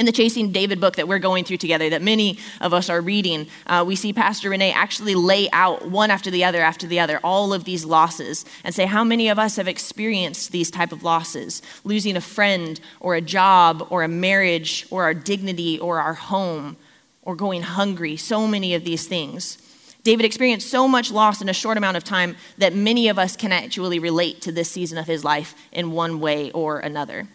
In 0.00 0.06
the 0.06 0.12
Chasing 0.12 0.50
David 0.50 0.80
book 0.80 0.96
that 0.96 1.08
we're 1.08 1.18
going 1.18 1.44
through 1.44 1.58
together, 1.58 1.90
that 1.90 2.00
many 2.00 2.38
of 2.62 2.72
us 2.72 2.88
are 2.88 3.02
reading, 3.02 3.46
uh, 3.66 3.84
we 3.86 3.94
see 3.96 4.14
Pastor 4.14 4.48
Rene 4.48 4.72
actually 4.72 5.14
lay 5.14 5.50
out 5.50 5.90
one 5.90 6.10
after 6.10 6.30
the 6.30 6.42
other 6.42 6.62
after 6.62 6.86
the 6.86 6.98
other 6.98 7.20
all 7.22 7.52
of 7.52 7.64
these 7.64 7.84
losses 7.84 8.46
and 8.64 8.74
say 8.74 8.86
how 8.86 9.04
many 9.04 9.28
of 9.28 9.38
us 9.38 9.56
have 9.56 9.68
experienced 9.68 10.52
these 10.52 10.70
type 10.70 10.90
of 10.90 11.02
losses, 11.02 11.60
losing 11.84 12.16
a 12.16 12.20
friend 12.22 12.80
or 12.98 13.14
a 13.14 13.20
job 13.20 13.86
or 13.90 14.02
a 14.02 14.08
marriage 14.08 14.86
or 14.90 15.02
our 15.02 15.12
dignity 15.12 15.78
or 15.78 16.00
our 16.00 16.14
home 16.14 16.78
or 17.20 17.36
going 17.36 17.60
hungry, 17.60 18.16
so 18.16 18.46
many 18.46 18.72
of 18.72 18.84
these 18.84 19.06
things. 19.06 19.58
David 20.02 20.24
experienced 20.24 20.70
so 20.70 20.88
much 20.88 21.10
loss 21.10 21.42
in 21.42 21.50
a 21.50 21.52
short 21.52 21.76
amount 21.76 21.98
of 21.98 22.04
time 22.04 22.36
that 22.56 22.74
many 22.74 23.08
of 23.08 23.18
us 23.18 23.36
can 23.36 23.52
actually 23.52 23.98
relate 23.98 24.40
to 24.40 24.50
this 24.50 24.70
season 24.70 24.96
of 24.96 25.06
his 25.06 25.24
life 25.24 25.54
in 25.72 25.92
one 25.92 26.20
way 26.20 26.50
or 26.52 26.78
another. 26.78 27.28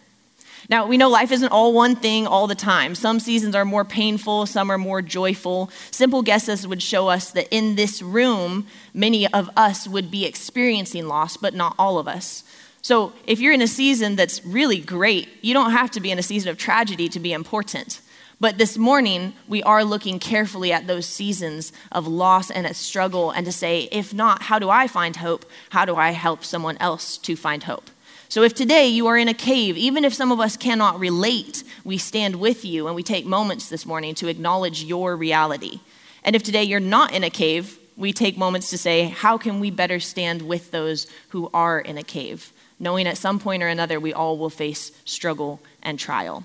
Now, 0.68 0.86
we 0.86 0.96
know 0.96 1.08
life 1.08 1.30
isn't 1.30 1.52
all 1.52 1.72
one 1.72 1.94
thing 1.94 2.26
all 2.26 2.46
the 2.48 2.56
time. 2.56 2.96
Some 2.96 3.20
seasons 3.20 3.54
are 3.54 3.64
more 3.64 3.84
painful, 3.84 4.46
some 4.46 4.70
are 4.70 4.78
more 4.78 5.00
joyful. 5.00 5.70
Simple 5.92 6.22
guesses 6.22 6.66
would 6.66 6.82
show 6.82 7.08
us 7.08 7.30
that 7.32 7.46
in 7.54 7.76
this 7.76 8.02
room, 8.02 8.66
many 8.92 9.32
of 9.32 9.48
us 9.56 9.86
would 9.86 10.10
be 10.10 10.24
experiencing 10.24 11.06
loss, 11.06 11.36
but 11.36 11.54
not 11.54 11.76
all 11.78 11.98
of 11.98 12.08
us. 12.08 12.42
So, 12.82 13.12
if 13.26 13.40
you're 13.40 13.52
in 13.52 13.62
a 13.62 13.68
season 13.68 14.16
that's 14.16 14.44
really 14.44 14.78
great, 14.78 15.28
you 15.40 15.54
don't 15.54 15.72
have 15.72 15.90
to 15.92 16.00
be 16.00 16.10
in 16.10 16.18
a 16.18 16.22
season 16.22 16.50
of 16.50 16.58
tragedy 16.58 17.08
to 17.10 17.20
be 17.20 17.32
important. 17.32 18.00
But 18.38 18.58
this 18.58 18.76
morning, 18.76 19.32
we 19.48 19.62
are 19.62 19.82
looking 19.82 20.18
carefully 20.18 20.72
at 20.72 20.86
those 20.86 21.06
seasons 21.06 21.72
of 21.90 22.06
loss 22.06 22.50
and 22.50 22.66
at 22.66 22.76
struggle 22.76 23.30
and 23.30 23.46
to 23.46 23.52
say, 23.52 23.88
if 23.90 24.12
not, 24.12 24.42
how 24.42 24.58
do 24.58 24.68
I 24.68 24.88
find 24.88 25.16
hope? 25.16 25.46
How 25.70 25.84
do 25.84 25.96
I 25.96 26.10
help 26.10 26.44
someone 26.44 26.76
else 26.78 27.16
to 27.18 27.34
find 27.34 27.62
hope? 27.62 27.90
So, 28.28 28.42
if 28.42 28.54
today 28.54 28.88
you 28.88 29.06
are 29.06 29.16
in 29.16 29.28
a 29.28 29.34
cave, 29.34 29.76
even 29.76 30.04
if 30.04 30.12
some 30.12 30.32
of 30.32 30.40
us 30.40 30.56
cannot 30.56 30.98
relate, 30.98 31.62
we 31.84 31.96
stand 31.96 32.36
with 32.36 32.64
you 32.64 32.86
and 32.88 32.96
we 32.96 33.04
take 33.04 33.24
moments 33.24 33.68
this 33.68 33.86
morning 33.86 34.14
to 34.16 34.28
acknowledge 34.28 34.82
your 34.82 35.16
reality. 35.16 35.80
And 36.24 36.34
if 36.34 36.42
today 36.42 36.64
you're 36.64 36.80
not 36.80 37.12
in 37.12 37.22
a 37.22 37.30
cave, 37.30 37.78
we 37.96 38.12
take 38.12 38.36
moments 38.36 38.68
to 38.70 38.78
say, 38.78 39.04
how 39.04 39.38
can 39.38 39.60
we 39.60 39.70
better 39.70 40.00
stand 40.00 40.42
with 40.42 40.72
those 40.72 41.06
who 41.28 41.48
are 41.54 41.78
in 41.78 41.96
a 41.96 42.02
cave, 42.02 42.52
knowing 42.80 43.06
at 43.06 43.16
some 43.16 43.38
point 43.38 43.62
or 43.62 43.68
another 43.68 44.00
we 44.00 44.12
all 44.12 44.36
will 44.36 44.50
face 44.50 44.90
struggle 45.04 45.60
and 45.82 45.98
trial. 45.98 46.44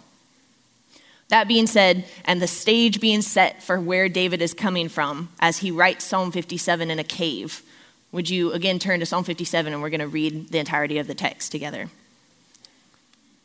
That 1.29 1.47
being 1.47 1.67
said, 1.67 2.05
and 2.25 2.41
the 2.41 2.47
stage 2.47 2.99
being 2.99 3.21
set 3.21 3.63
for 3.63 3.79
where 3.79 4.09
David 4.09 4.41
is 4.41 4.53
coming 4.53 4.89
from 4.89 5.29
as 5.39 5.59
he 5.59 5.71
writes 5.71 6.05
Psalm 6.05 6.31
57 6.31 6.91
in 6.91 6.99
a 6.99 7.03
cave, 7.03 7.63
would 8.11 8.29
you 8.29 8.51
again 8.51 8.79
turn 8.79 8.99
to 8.99 9.05
Psalm 9.05 9.23
57 9.23 9.71
and 9.71 9.81
we're 9.81 9.89
going 9.89 10.01
to 10.01 10.07
read 10.07 10.49
the 10.49 10.59
entirety 10.59 10.97
of 10.97 11.07
the 11.07 11.15
text 11.15 11.51
together? 11.51 11.89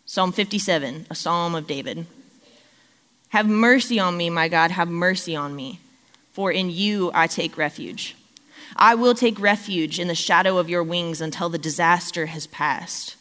Psalm 0.04 0.32
57, 0.32 1.06
a 1.10 1.14
psalm 1.14 1.54
of 1.54 1.66
David. 1.66 2.06
Have 3.30 3.48
mercy 3.48 3.98
on 3.98 4.16
me, 4.16 4.30
my 4.30 4.48
God, 4.48 4.70
have 4.70 4.88
mercy 4.88 5.34
on 5.34 5.54
me, 5.54 5.80
for 6.32 6.52
in 6.52 6.70
you 6.70 7.10
I 7.12 7.26
take 7.26 7.56
refuge. 7.58 8.16
I 8.76 8.94
will 8.94 9.14
take 9.14 9.40
refuge 9.40 9.98
in 9.98 10.08
the 10.08 10.14
shadow 10.14 10.58
of 10.58 10.68
your 10.68 10.82
wings 10.82 11.20
until 11.20 11.48
the 11.48 11.58
disaster 11.58 12.26
has 12.26 12.46
passed. 12.46 13.16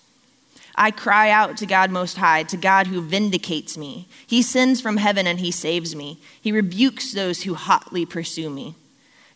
I 0.75 0.91
cry 0.91 1.29
out 1.29 1.57
to 1.57 1.65
God 1.65 1.89
Most 1.89 2.17
High, 2.17 2.43
to 2.43 2.57
God 2.57 2.87
who 2.87 3.01
vindicates 3.01 3.77
me. 3.77 4.07
He 4.27 4.41
sends 4.41 4.81
from 4.81 4.97
heaven 4.97 5.25
and 5.25 5.39
he 5.39 5.51
saves 5.51 5.95
me. 5.95 6.19
He 6.41 6.51
rebukes 6.51 7.13
those 7.13 7.43
who 7.43 7.53
hotly 7.53 8.05
pursue 8.05 8.49
me. 8.49 8.75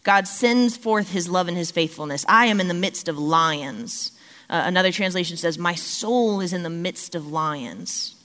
God 0.03 0.27
sends 0.27 0.77
forth 0.77 1.11
his 1.11 1.29
love 1.29 1.47
and 1.47 1.57
his 1.57 1.71
faithfulness. 1.71 2.25
I 2.27 2.45
am 2.45 2.59
in 2.59 2.67
the 2.67 2.73
midst 2.73 3.07
of 3.07 3.17
lions. 3.17 4.11
Uh, 4.49 4.63
another 4.65 4.91
translation 4.91 5.37
says, 5.37 5.57
My 5.57 5.75
soul 5.75 6.41
is 6.41 6.53
in 6.53 6.63
the 6.63 6.69
midst 6.69 7.15
of 7.15 7.27
lions. 7.27 8.15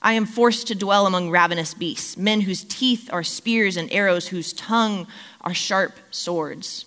I 0.00 0.12
am 0.12 0.24
forced 0.26 0.68
to 0.68 0.74
dwell 0.74 1.06
among 1.06 1.30
ravenous 1.30 1.74
beasts, 1.74 2.16
men 2.16 2.42
whose 2.42 2.64
teeth 2.64 3.10
are 3.12 3.24
spears 3.24 3.76
and 3.76 3.92
arrows, 3.92 4.28
whose 4.28 4.52
tongue 4.52 5.06
are 5.40 5.54
sharp 5.54 5.94
swords. 6.10 6.84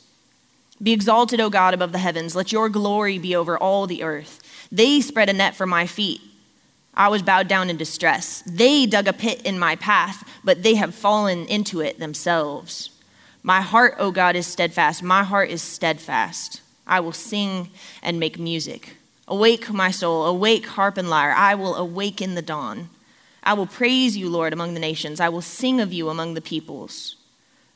Be 0.82 0.94
exalted, 0.94 1.42
O 1.42 1.50
God, 1.50 1.74
above 1.74 1.92
the 1.92 1.98
heavens. 1.98 2.36
Let 2.36 2.52
your 2.52 2.70
glory 2.70 3.20
be 3.20 3.36
over 3.36 3.58
all 3.58 3.88
the 3.88 4.04
earth. 4.04 4.42
They 4.72 5.02
spread 5.02 5.30
a 5.30 5.34
net 5.34 5.56
for 5.56 5.66
my 5.66 5.86
feet. 5.86 6.22
I 6.94 7.10
was 7.10 7.22
bowed 7.22 7.48
down 7.48 7.70
in 7.70 7.78
distress. 7.78 8.42
They 8.46 8.86
dug 8.86 9.08
a 9.08 9.14
pit 9.14 9.42
in 9.44 9.60
my 9.60 9.76
path, 9.76 10.24
but 10.44 10.64
they 10.64 10.76
have 10.76 10.96
fallen 10.96 11.46
into 11.48 11.82
it 11.82 12.00
themselves. 12.00 12.92
My 13.50 13.62
heart, 13.62 13.96
O 13.98 14.12
God, 14.12 14.36
is 14.36 14.46
steadfast. 14.46 15.02
My 15.02 15.24
heart 15.24 15.50
is 15.50 15.64
steadfast. 15.64 16.62
I 16.86 17.00
will 17.00 17.12
sing 17.12 17.72
and 18.04 18.20
make 18.20 18.38
music. 18.38 18.98
Awake, 19.28 19.74
my 19.74 19.90
soul. 19.90 20.28
Awake, 20.28 20.68
harp 20.68 21.00
and 21.00 21.10
lyre. 21.10 21.34
I 21.36 21.56
will 21.56 21.74
awaken 21.74 22.36
the 22.36 22.44
dawn. 22.44 22.92
I 23.42 23.54
will 23.54 23.66
praise 23.66 24.16
you, 24.16 24.30
Lord, 24.30 24.54
among 24.54 24.76
the 24.76 24.80
nations. 24.80 25.20
I 25.20 25.30
will 25.30 25.42
sing 25.42 25.82
of 25.82 25.92
you 25.92 26.10
among 26.10 26.36
the 26.36 26.42
peoples. 26.42 27.16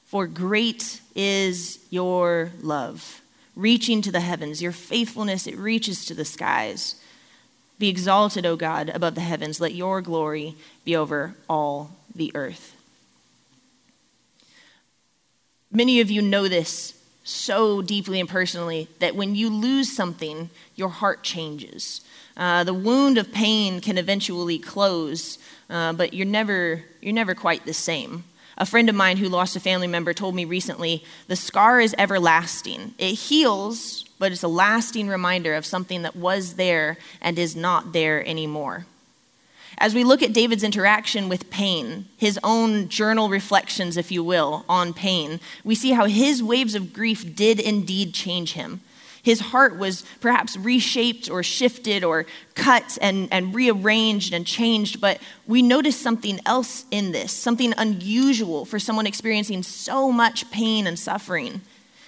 For 0.06 0.27
great 0.27 1.01
is 1.15 1.80
your 1.89 2.51
love 2.62 3.24
reaching 3.56 4.03
to 4.03 4.12
the 4.12 4.20
heavens. 4.20 4.62
Your 4.62 4.74
faithfulness, 4.74 5.48
it 5.48 5.58
reaches 5.58 6.06
to 6.06 6.13
the 6.13 6.24
skies. 6.24 7.01
Be 7.80 7.89
exalted, 7.89 8.46
O 8.46 8.56
God, 8.56 8.89
above 8.89 9.15
the 9.15 9.22
heavens. 9.22 9.60
Let 9.60 9.74
your 9.74 10.03
glory 10.03 10.53
be 10.86 10.96
over 10.96 11.34
all 11.50 11.94
the 12.13 12.32
earth. 12.36 12.73
Many 15.75 16.00
of 16.01 16.12
you 16.12 16.22
know 16.22 16.48
this 16.48 16.94
so 17.24 17.82
deeply 17.82 18.20
and 18.20 18.30
personally 18.30 18.88
that 19.00 19.15
when 19.15 19.34
you 19.34 19.50
lose 19.50 19.92
something, 19.92 20.51
your 20.75 20.89
heart 20.89 21.24
changes. 21.24 22.01
Uh, 22.38 22.63
the 22.63 22.75
wound 22.75 23.18
of 23.18 23.32
pain 23.32 23.82
can 23.82 23.98
eventually 23.98 24.60
close, 24.60 25.39
uh, 25.72 25.92
but 25.94 26.13
you're 26.13 26.27
never, 26.27 26.84
you're 27.01 27.12
never 27.12 27.34
quite 27.34 27.65
the 27.65 27.74
same. 27.74 28.24
A 28.56 28.68
friend 28.68 28.88
of 28.88 28.94
mine 28.94 29.18
who 29.18 29.27
lost 29.27 29.56
a 29.56 29.60
family 29.60 29.88
member 29.88 30.13
told 30.13 30.36
me 30.36 30.46
recently 30.46 31.03
the 31.27 31.36
scar 31.36 31.82
is 31.82 31.96
everlasting. 31.98 32.94
It 33.00 33.15
heals, 33.15 34.03
but 34.20 34.32
it's 34.32 34.44
a 34.44 34.48
lasting 34.48 35.08
reminder 35.08 35.56
of 35.56 35.65
something 35.65 36.03
that 36.03 36.15
was 36.15 36.53
there 36.53 36.98
and 37.20 37.39
is 37.39 37.56
not 37.56 37.94
there 37.94 38.24
anymore. 38.27 38.86
As 39.77 39.96
we 39.96 40.03
look 40.03 40.22
at 40.22 40.34
David's 40.34 40.63
interaction 40.63 41.30
with 41.30 41.50
pain, 41.50 42.06
his 42.18 42.39
own 42.44 42.89
journal 42.89 43.30
reflections, 43.30 43.98
if 43.98 44.12
you 44.12 44.24
will, 44.24 44.65
on 44.70 44.94
pain, 44.94 45.39
we 45.63 45.75
see 45.75 45.92
how 45.92 46.06
his 46.06 46.44
waves 46.44 46.75
of 46.75 46.94
grief 46.94 47.36
did 47.36 47.60
indeed 47.60 48.13
change 48.13 48.53
him. 48.53 48.82
His 49.24 49.39
heart 49.39 49.77
was 49.77 50.03
perhaps 50.20 50.58
reshaped 50.58 51.30
or 51.30 51.44
shifted 51.44 52.03
or 52.03 52.25
cut 52.56 52.98
and, 53.01 53.30
and 53.32 53.56
rearranged 53.56 54.34
and 54.34 54.46
changed, 54.46 55.00
but 55.00 55.22
we 55.48 55.62
notice 55.62 55.98
something 55.98 56.42
else 56.46 56.84
in 56.92 57.13
this, 57.13 57.32
something 57.32 57.74
unusual 57.77 58.65
for 58.65 58.80
someone 58.80 59.08
experiencing 59.08 59.63
so 59.63 60.12
much 60.12 60.51
pain 60.51 60.86
and 60.86 61.00
suffering. 61.00 61.62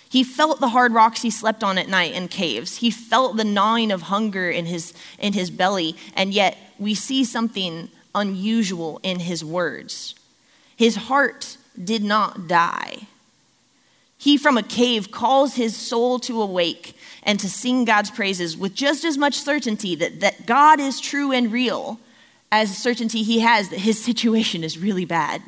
He 0.10 0.26
felt 0.26 0.60
the 0.60 0.70
hard 0.70 0.94
rocks 0.94 1.22
he 1.22 1.30
slept 1.30 1.64
on 1.64 1.78
at 1.78 1.88
night 1.88 2.14
in 2.14 2.28
caves. 2.28 2.78
He 2.78 2.92
felt 2.92 3.38
the 3.38 3.44
gnawing 3.46 3.92
of 3.92 4.04
hunger 4.04 4.50
in 4.50 4.66
his, 4.66 4.94
in 5.18 5.34
his 5.34 5.50
belly, 5.50 5.96
and 6.16 6.34
yet 6.34 6.58
we 6.80 6.96
see 6.96 7.24
something 7.24 7.90
unusual 8.14 9.00
in 9.04 9.20
his 9.20 9.44
words. 9.44 10.16
His 10.76 10.96
heart 10.96 11.58
did 11.82 12.04
not 12.04 12.48
die. 12.48 13.08
He 14.18 14.38
from 14.38 14.58
a 14.58 14.64
cave 14.64 15.12
calls 15.12 15.56
his 15.56 15.76
soul 15.76 16.20
to 16.20 16.42
awake 16.42 16.98
and 17.24 17.40
to 17.40 17.50
sing 17.50 17.86
God's 17.86 18.10
praises 18.10 18.58
with 18.58 18.74
just 18.74 19.04
as 19.04 19.18
much 19.18 19.36
certainty 19.36 19.96
that, 19.96 20.20
that 20.22 20.46
God 20.46 20.80
is 20.80 21.00
true 21.00 21.32
and 21.32 21.52
real 21.52 22.00
as 22.52 22.78
certainty 22.78 23.24
he 23.24 23.40
has 23.40 23.70
that 23.70 23.80
his 23.80 24.04
situation 24.04 24.64
is 24.64 24.78
really 24.78 25.06
bad. 25.06 25.42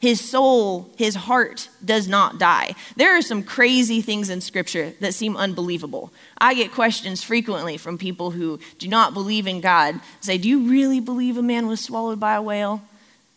His 0.00 0.20
soul, 0.20 0.90
his 0.96 1.16
heart 1.16 1.68
does 1.84 2.06
not 2.06 2.38
die. 2.38 2.74
There 2.94 3.16
are 3.16 3.22
some 3.22 3.42
crazy 3.42 4.00
things 4.00 4.30
in 4.30 4.40
Scripture 4.40 4.92
that 5.00 5.12
seem 5.12 5.36
unbelievable. 5.36 6.12
I 6.38 6.54
get 6.54 6.70
questions 6.70 7.24
frequently 7.24 7.76
from 7.76 7.98
people 7.98 8.30
who 8.30 8.60
do 8.78 8.86
not 8.86 9.12
believe 9.12 9.48
in 9.48 9.60
God 9.60 10.00
say, 10.20 10.38
Do 10.38 10.48
you 10.48 10.70
really 10.70 11.00
believe 11.00 11.36
a 11.36 11.42
man 11.42 11.66
was 11.66 11.80
swallowed 11.80 12.20
by 12.20 12.34
a 12.34 12.42
whale? 12.42 12.82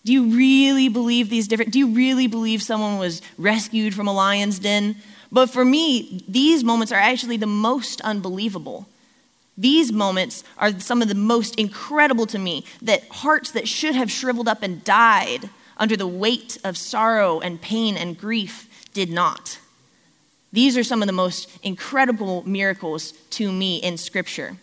Do 0.06 0.13
you 0.13 0.36
really 0.36 0.88
believe 0.88 1.30
these 1.30 1.48
different? 1.48 1.72
Do 1.72 1.80
you 1.80 1.88
really 1.88 2.27
believe 2.27 2.62
someone 2.62 3.00
was 3.00 3.24
rescued 3.39 3.96
from 3.96 4.08
a 4.08 4.13
lion's 4.13 4.60
den? 4.60 4.98
But 5.32 5.50
for 5.50 5.65
me, 5.65 6.24
these 6.27 6.63
moments 6.63 6.91
are 6.91 7.00
actually 7.00 7.38
the 7.38 7.48
most 7.48 8.01
unbelievable. 8.01 8.88
These 9.58 9.91
moments 9.91 10.44
are 10.58 10.80
some 10.80 11.01
of 11.01 11.08
the 11.08 11.15
most 11.15 11.56
incredible 11.56 12.27
to 12.27 12.39
me 12.39 12.65
that 12.84 13.08
hearts 13.10 13.51
that 13.51 13.68
should 13.68 13.96
have 13.96 14.12
shriveled 14.12 14.48
up 14.48 14.62
and 14.62 14.84
died 14.84 15.50
under 15.82 15.98
the 15.98 16.08
weight 16.08 16.60
of 16.64 16.78
sorrow 16.78 17.40
and 17.40 17.60
pain 17.60 17.98
and 17.98 18.18
grief 18.18 18.88
did 18.94 19.10
not. 19.10 19.58
These 20.54 20.78
are 20.78 20.84
some 20.84 21.02
of 21.02 21.08
the 21.08 21.14
most 21.14 21.50
incredible 21.64 22.48
miracles 22.48 23.14
to 23.32 23.52
me 23.52 23.78
in 23.78 23.98
Scripture. 23.98 24.58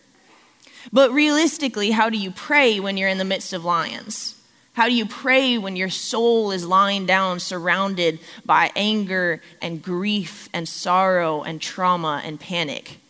But 0.93 1.11
realistically, 1.11 1.91
how 1.91 2.09
do 2.09 2.17
you 2.17 2.31
pray 2.31 2.79
when 2.79 2.97
you're 2.97 3.09
in 3.09 3.19
the 3.19 3.25
midst 3.25 3.53
of 3.53 3.65
lions? 3.65 4.37
How 4.75 4.87
do 4.87 4.95
you 4.95 5.07
pray 5.07 5.59
when 5.59 5.75
your 5.75 5.91
soul 5.91 6.53
is 6.53 6.65
lying 6.65 7.05
down 7.05 7.41
surrounded 7.41 8.21
by 8.47 8.71
anger 8.77 9.43
and 9.61 9.83
grief 9.83 10.49
and 10.55 10.69
sorrow 10.69 11.43
and 11.43 11.61
trauma 11.61 12.23
and 12.25 12.39
panic? 12.39 13.01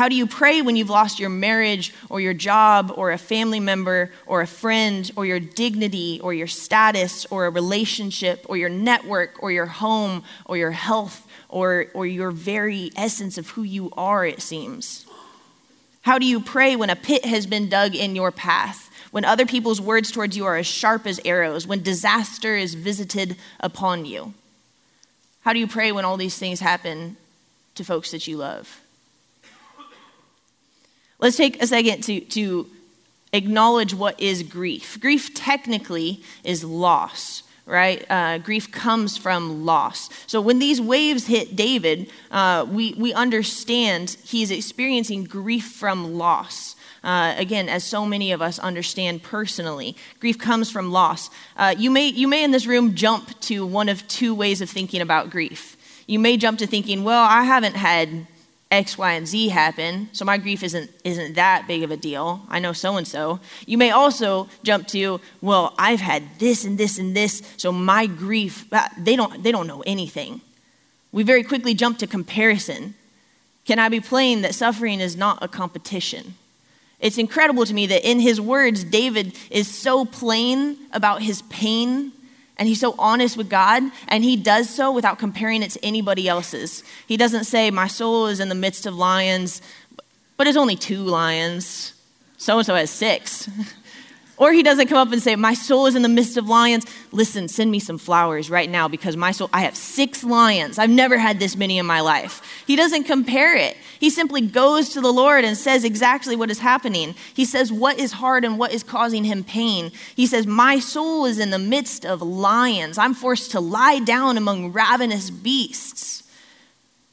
How 0.00 0.08
do 0.08 0.16
you 0.16 0.26
pray 0.26 0.62
when 0.62 0.76
you've 0.76 0.88
lost 0.88 1.20
your 1.20 1.28
marriage 1.28 1.92
or 2.08 2.22
your 2.22 2.32
job 2.32 2.90
or 2.96 3.12
a 3.12 3.18
family 3.18 3.60
member 3.60 4.10
or 4.24 4.40
a 4.40 4.46
friend 4.46 5.10
or 5.14 5.26
your 5.26 5.40
dignity 5.40 6.18
or 6.22 6.32
your 6.32 6.46
status 6.46 7.26
or 7.26 7.44
a 7.44 7.50
relationship 7.50 8.46
or 8.48 8.56
your 8.56 8.70
network 8.70 9.42
or 9.42 9.52
your 9.52 9.66
home 9.66 10.24
or 10.46 10.56
your 10.56 10.70
health 10.70 11.28
or, 11.50 11.88
or 11.92 12.06
your 12.06 12.30
very 12.30 12.90
essence 12.96 13.36
of 13.36 13.50
who 13.50 13.62
you 13.62 13.92
are, 13.94 14.24
it 14.24 14.40
seems? 14.40 15.04
How 16.00 16.18
do 16.18 16.24
you 16.24 16.40
pray 16.40 16.76
when 16.76 16.88
a 16.88 16.96
pit 16.96 17.26
has 17.26 17.44
been 17.46 17.68
dug 17.68 17.94
in 17.94 18.16
your 18.16 18.32
path? 18.32 18.86
when 19.10 19.26
other 19.26 19.44
people's 19.44 19.82
words 19.82 20.10
towards 20.10 20.34
you 20.34 20.46
are 20.46 20.56
as 20.56 20.66
sharp 20.66 21.06
as 21.06 21.20
arrows, 21.26 21.66
when 21.66 21.82
disaster 21.82 22.56
is 22.56 22.72
visited 22.72 23.36
upon 23.58 24.06
you? 24.06 24.32
How 25.42 25.52
do 25.52 25.58
you 25.58 25.66
pray 25.66 25.92
when 25.92 26.06
all 26.06 26.16
these 26.16 26.38
things 26.38 26.60
happen 26.60 27.18
to 27.74 27.84
folks 27.84 28.12
that 28.12 28.26
you 28.26 28.38
love? 28.38 28.80
Let's 31.20 31.36
take 31.36 31.62
a 31.62 31.66
second 31.66 32.02
to, 32.04 32.20
to 32.20 32.66
acknowledge 33.32 33.94
what 33.94 34.18
is 34.20 34.42
grief. 34.42 34.98
Grief 35.00 35.34
technically 35.34 36.22
is 36.44 36.64
loss 36.64 37.42
right? 37.70 38.04
Uh, 38.10 38.38
grief 38.38 38.72
comes 38.72 39.16
from 39.16 39.64
loss. 39.64 40.10
So 40.26 40.40
when 40.40 40.58
these 40.58 40.80
waves 40.80 41.26
hit 41.26 41.54
David, 41.54 42.10
uh, 42.30 42.66
we, 42.68 42.94
we 42.94 43.12
understand 43.14 44.16
he's 44.24 44.50
experiencing 44.50 45.24
grief 45.24 45.66
from 45.66 46.14
loss. 46.14 46.74
Uh, 47.02 47.34
again, 47.38 47.68
as 47.68 47.84
so 47.84 48.04
many 48.04 48.32
of 48.32 48.42
us 48.42 48.58
understand 48.58 49.22
personally, 49.22 49.96
grief 50.18 50.36
comes 50.38 50.70
from 50.70 50.90
loss. 50.90 51.30
Uh, 51.56 51.74
you, 51.78 51.90
may, 51.90 52.08
you 52.08 52.28
may 52.28 52.44
in 52.44 52.50
this 52.50 52.66
room 52.66 52.94
jump 52.94 53.38
to 53.40 53.64
one 53.64 53.88
of 53.88 54.06
two 54.08 54.34
ways 54.34 54.60
of 54.60 54.68
thinking 54.68 55.00
about 55.00 55.30
grief. 55.30 55.76
You 56.06 56.18
may 56.18 56.36
jump 56.36 56.58
to 56.58 56.66
thinking, 56.66 57.04
well, 57.04 57.24
I 57.24 57.44
haven't 57.44 57.76
had 57.76 58.26
X, 58.70 58.96
Y, 58.96 59.12
and 59.12 59.26
Z 59.26 59.48
happen, 59.48 60.08
so 60.12 60.24
my 60.24 60.38
grief 60.38 60.62
isn't, 60.62 60.90
isn't 61.02 61.34
that 61.34 61.66
big 61.66 61.82
of 61.82 61.90
a 61.90 61.96
deal. 61.96 62.42
I 62.48 62.60
know 62.60 62.72
so 62.72 62.96
and 62.96 63.06
so. 63.06 63.40
You 63.66 63.76
may 63.76 63.90
also 63.90 64.48
jump 64.62 64.86
to, 64.88 65.20
well, 65.40 65.74
I've 65.76 66.00
had 66.00 66.22
this 66.38 66.64
and 66.64 66.78
this 66.78 66.98
and 66.98 67.16
this, 67.16 67.42
so 67.56 67.72
my 67.72 68.06
grief, 68.06 68.72
uh, 68.72 68.88
they 68.96 69.16
don't, 69.16 69.42
they 69.42 69.50
don't 69.50 69.66
know 69.66 69.82
anything. 69.86 70.40
We 71.10 71.24
very 71.24 71.42
quickly 71.42 71.74
jump 71.74 71.98
to 71.98 72.06
comparison. 72.06 72.94
Can 73.64 73.80
I 73.80 73.88
be 73.88 73.98
plain 73.98 74.42
that 74.42 74.54
suffering 74.54 75.00
is 75.00 75.16
not 75.16 75.42
a 75.42 75.48
competition? 75.48 76.34
It's 77.00 77.18
incredible 77.18 77.64
to 77.64 77.74
me 77.74 77.86
that 77.86 78.08
in 78.08 78.20
his 78.20 78.40
words, 78.40 78.84
David 78.84 79.36
is 79.50 79.66
so 79.66 80.04
plain 80.04 80.76
about 80.92 81.22
his 81.22 81.42
pain 81.42 82.12
and 82.60 82.68
he's 82.68 82.78
so 82.78 82.94
honest 82.98 83.38
with 83.38 83.48
God, 83.48 83.82
and 84.06 84.22
he 84.22 84.36
does 84.36 84.68
so 84.68 84.92
without 84.92 85.18
comparing 85.18 85.62
it 85.62 85.70
to 85.70 85.84
anybody 85.84 86.28
else's. 86.28 86.84
He 87.06 87.16
doesn't 87.16 87.44
say, 87.44 87.70
My 87.70 87.86
soul 87.86 88.26
is 88.26 88.38
in 88.38 88.50
the 88.50 88.54
midst 88.54 88.84
of 88.84 88.94
lions, 88.94 89.62
but 90.36 90.46
it's 90.46 90.58
only 90.58 90.76
two 90.76 91.02
lions. 91.02 91.94
So 92.36 92.58
and 92.58 92.66
so 92.66 92.74
has 92.74 92.90
six. 92.90 93.48
Or 94.40 94.54
he 94.54 94.62
doesn't 94.62 94.88
come 94.88 94.96
up 94.96 95.12
and 95.12 95.22
say, 95.22 95.36
My 95.36 95.52
soul 95.52 95.84
is 95.84 95.94
in 95.94 96.00
the 96.00 96.08
midst 96.08 96.38
of 96.38 96.48
lions. 96.48 96.86
Listen, 97.12 97.46
send 97.46 97.70
me 97.70 97.78
some 97.78 97.98
flowers 97.98 98.48
right 98.48 98.70
now 98.70 98.88
because 98.88 99.14
my 99.14 99.32
soul, 99.32 99.50
I 99.52 99.60
have 99.60 99.76
six 99.76 100.24
lions. 100.24 100.78
I've 100.78 100.88
never 100.88 101.18
had 101.18 101.38
this 101.38 101.56
many 101.56 101.76
in 101.76 101.84
my 101.84 102.00
life. 102.00 102.64
He 102.66 102.74
doesn't 102.74 103.04
compare 103.04 103.54
it. 103.54 103.76
He 104.00 104.08
simply 104.08 104.40
goes 104.40 104.88
to 104.94 105.02
the 105.02 105.12
Lord 105.12 105.44
and 105.44 105.58
says 105.58 105.84
exactly 105.84 106.36
what 106.36 106.50
is 106.50 106.60
happening. 106.60 107.14
He 107.34 107.44
says 107.44 107.70
what 107.70 107.98
is 107.98 108.12
hard 108.12 108.46
and 108.46 108.58
what 108.58 108.72
is 108.72 108.82
causing 108.82 109.24
him 109.24 109.44
pain. 109.44 109.92
He 110.16 110.26
says, 110.26 110.46
My 110.46 110.78
soul 110.78 111.26
is 111.26 111.38
in 111.38 111.50
the 111.50 111.58
midst 111.58 112.06
of 112.06 112.22
lions. 112.22 112.96
I'm 112.96 113.12
forced 113.12 113.50
to 113.50 113.60
lie 113.60 113.98
down 113.98 114.38
among 114.38 114.72
ravenous 114.72 115.28
beasts. 115.28 116.22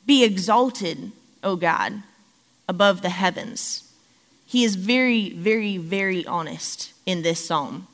Be 0.05 0.23
exalted, 0.23 1.11
O 1.43 1.57
God, 1.57 2.03
above 2.69 3.01
the 3.01 3.09
heavens. 3.09 3.86
He 4.47 4.63
is 4.63 4.75
very, 4.75 5.29
very, 5.31 5.75
very 5.77 6.25
honest 6.25 6.93
in 7.05 7.21
this 7.21 7.45
psalm. 7.45 7.87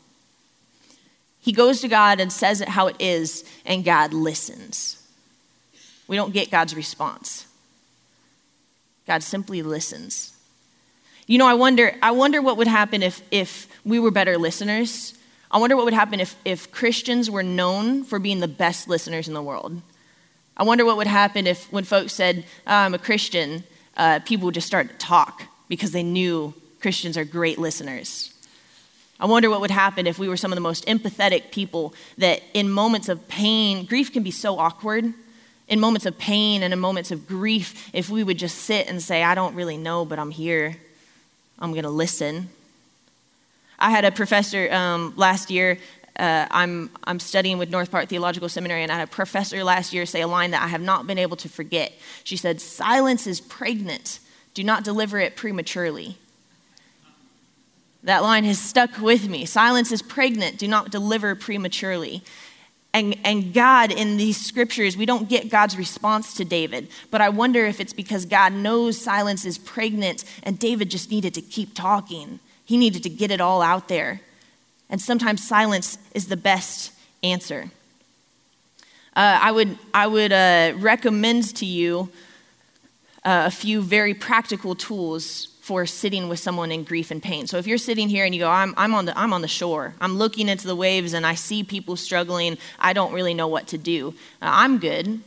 He 1.41 1.51
goes 1.51 1.81
to 1.81 1.87
God 1.87 2.19
and 2.19 2.31
says 2.31 2.61
it 2.61 2.69
how 2.69 2.87
it 2.87 2.95
is, 2.99 3.43
and 3.65 3.83
God 3.83 4.13
listens. 4.13 5.03
We 6.07 6.15
don't 6.15 6.31
get 6.31 6.51
God's 6.51 6.75
response. 6.75 7.47
God 9.07 9.23
simply 9.23 9.63
listens. 9.63 10.37
You 11.25 11.39
know, 11.39 11.47
I 11.47 11.55
wonder, 11.55 11.95
I 12.03 12.11
wonder 12.11 12.39
what 12.39 12.57
would 12.57 12.67
happen 12.67 13.01
if, 13.01 13.23
if 13.31 13.67
we 13.83 13.99
were 13.99 14.11
better 14.11 14.37
listeners. 14.37 15.17
I 15.49 15.57
wonder 15.57 15.75
what 15.75 15.85
would 15.85 15.93
happen 15.95 16.19
if, 16.19 16.35
if 16.45 16.71
Christians 16.71 17.31
were 17.31 17.43
known 17.43 18.03
for 18.03 18.19
being 18.19 18.41
the 18.41 18.47
best 18.47 18.87
listeners 18.87 19.27
in 19.27 19.33
the 19.33 19.41
world. 19.41 19.81
I 20.55 20.63
wonder 20.63 20.85
what 20.85 20.97
would 20.97 21.07
happen 21.07 21.47
if, 21.47 21.71
when 21.73 21.83
folks 21.83 22.13
said, 22.13 22.45
oh, 22.67 22.75
I'm 22.75 22.93
a 22.93 22.99
Christian, 22.99 23.63
uh, 23.97 24.19
people 24.23 24.45
would 24.45 24.53
just 24.53 24.67
start 24.67 24.87
to 24.89 24.95
talk 24.97 25.43
because 25.73 25.89
they 25.89 26.03
knew 26.03 26.53
Christians 26.81 27.17
are 27.17 27.25
great 27.25 27.57
listeners. 27.57 28.31
I 29.19 29.25
wonder 29.25 29.49
what 29.49 29.59
would 29.59 29.71
happen 29.71 30.05
if 30.05 30.19
we 30.19 30.29
were 30.29 30.37
some 30.37 30.51
of 30.51 30.55
the 30.55 30.61
most 30.61 30.85
empathetic 30.85 31.49
people 31.49 31.95
that 32.19 32.43
in 32.53 32.69
moments 32.69 33.09
of 33.09 33.27
pain, 33.27 33.83
grief 33.85 34.13
can 34.13 34.21
be 34.21 34.29
so 34.29 34.59
awkward. 34.59 35.11
In 35.67 35.79
moments 35.79 36.05
of 36.05 36.15
pain 36.19 36.61
and 36.61 36.71
in 36.71 36.79
moments 36.79 37.09
of 37.09 37.27
grief, 37.27 37.89
if 37.91 38.07
we 38.07 38.23
would 38.23 38.37
just 38.37 38.59
sit 38.59 38.87
and 38.87 39.01
say, 39.01 39.23
I 39.23 39.33
don't 39.33 39.55
really 39.55 39.77
know, 39.77 40.05
but 40.05 40.19
I'm 40.19 40.29
here, 40.29 40.75
I'm 41.57 41.71
going 41.71 41.85
to 41.85 41.89
listen. 41.89 42.49
I 43.79 43.89
had 43.89 44.05
a 44.05 44.11
professor 44.11 44.71
um, 44.71 45.15
last 45.15 45.49
year. 45.49 45.79
Uh, 46.19 46.45
I'm, 46.51 46.91
I'm 47.03 47.19
studying 47.19 47.57
with 47.57 47.71
North 47.71 47.89
Park 47.89 48.09
Theological 48.09 48.47
Seminary, 48.47 48.83
and 48.83 48.91
I 48.91 48.99
had 48.99 49.07
a 49.07 49.11
professor 49.11 49.63
last 49.63 49.91
year 49.91 50.05
say 50.05 50.21
a 50.21 50.27
line 50.27 50.51
that 50.51 50.61
I 50.61 50.67
have 50.67 50.81
not 50.81 51.07
been 51.07 51.17
able 51.17 51.37
to 51.37 51.49
forget. 51.49 51.93
She 52.23 52.37
said, 52.37 52.61
Silence 52.61 53.25
is 53.25 53.41
pregnant. 53.41 54.19
Do 54.53 54.63
not 54.63 54.83
deliver 54.83 55.19
it 55.19 55.35
prematurely. 55.35 56.17
That 58.03 58.21
line 58.21 58.43
has 58.43 58.59
stuck 58.59 58.99
with 58.99 59.29
me. 59.29 59.45
Silence 59.45 59.91
is 59.91 60.01
pregnant. 60.01 60.57
Do 60.57 60.67
not 60.67 60.91
deliver 60.91 61.35
prematurely. 61.35 62.23
And, 62.93 63.17
and 63.23 63.53
God, 63.53 63.91
in 63.91 64.17
these 64.17 64.37
scriptures, 64.37 64.95
we 64.95 65.05
don't 65.05 65.27
get 65.27 65.49
God's 65.49 65.77
response 65.77 66.35
to 66.35 66.45
David. 66.45 66.89
But 67.09 67.21
I 67.21 67.29
wonder 67.29 67.65
if 67.65 67.79
it's 67.79 67.93
because 67.93 68.25
God 68.25 68.53
knows 68.53 69.01
silence 69.01 69.45
is 69.45 69.57
pregnant 69.57 70.25
and 70.43 70.59
David 70.59 70.91
just 70.91 71.09
needed 71.09 71.33
to 71.33 71.41
keep 71.41 71.73
talking. 71.73 72.39
He 72.65 72.77
needed 72.77 73.01
to 73.03 73.09
get 73.09 73.31
it 73.31 73.41
all 73.41 73.61
out 73.61 73.87
there. 73.87 74.21
And 74.89 75.01
sometimes 75.01 75.47
silence 75.47 75.97
is 76.13 76.27
the 76.27 76.37
best 76.37 76.91
answer. 77.23 77.71
Uh, 79.15 79.39
I 79.41 79.51
would, 79.51 79.77
I 79.93 80.05
would 80.05 80.31
uh, 80.31 80.73
recommend 80.75 81.55
to 81.55 81.65
you 81.65 82.09
uh, 83.25 83.43
a 83.45 83.51
few 83.51 83.81
very 83.81 84.13
practical 84.13 84.75
tools 84.75 85.47
for 85.61 85.85
sitting 85.85 86.27
with 86.27 86.39
someone 86.39 86.73
in 86.73 86.83
grief 86.83 87.09
and 87.09 87.23
pain. 87.23 87.47
So 87.47 87.57
if 87.57 87.65
you're 87.65 87.77
sitting 87.77 88.09
here 88.09 88.25
and 88.25 88.35
you 88.35 88.41
go, 88.41 88.49
I'm, 88.49 88.73
I'm, 88.75 88.93
on, 88.93 89.05
the, 89.05 89.17
I'm 89.17 89.31
on 89.31 89.41
the 89.41 89.47
shore, 89.47 89.93
I'm 90.01 90.17
looking 90.17 90.49
into 90.49 90.67
the 90.67 90.75
waves 90.75 91.13
and 91.13 91.25
I 91.25 91.35
see 91.35 91.63
people 91.63 91.95
struggling, 91.95 92.57
I 92.79 92.91
don't 92.91 93.13
really 93.13 93.33
know 93.33 93.47
what 93.47 93.67
to 93.67 93.77
do. 93.77 94.09
Uh, 94.41 94.51
I'm 94.51 94.77
good, 94.77 95.21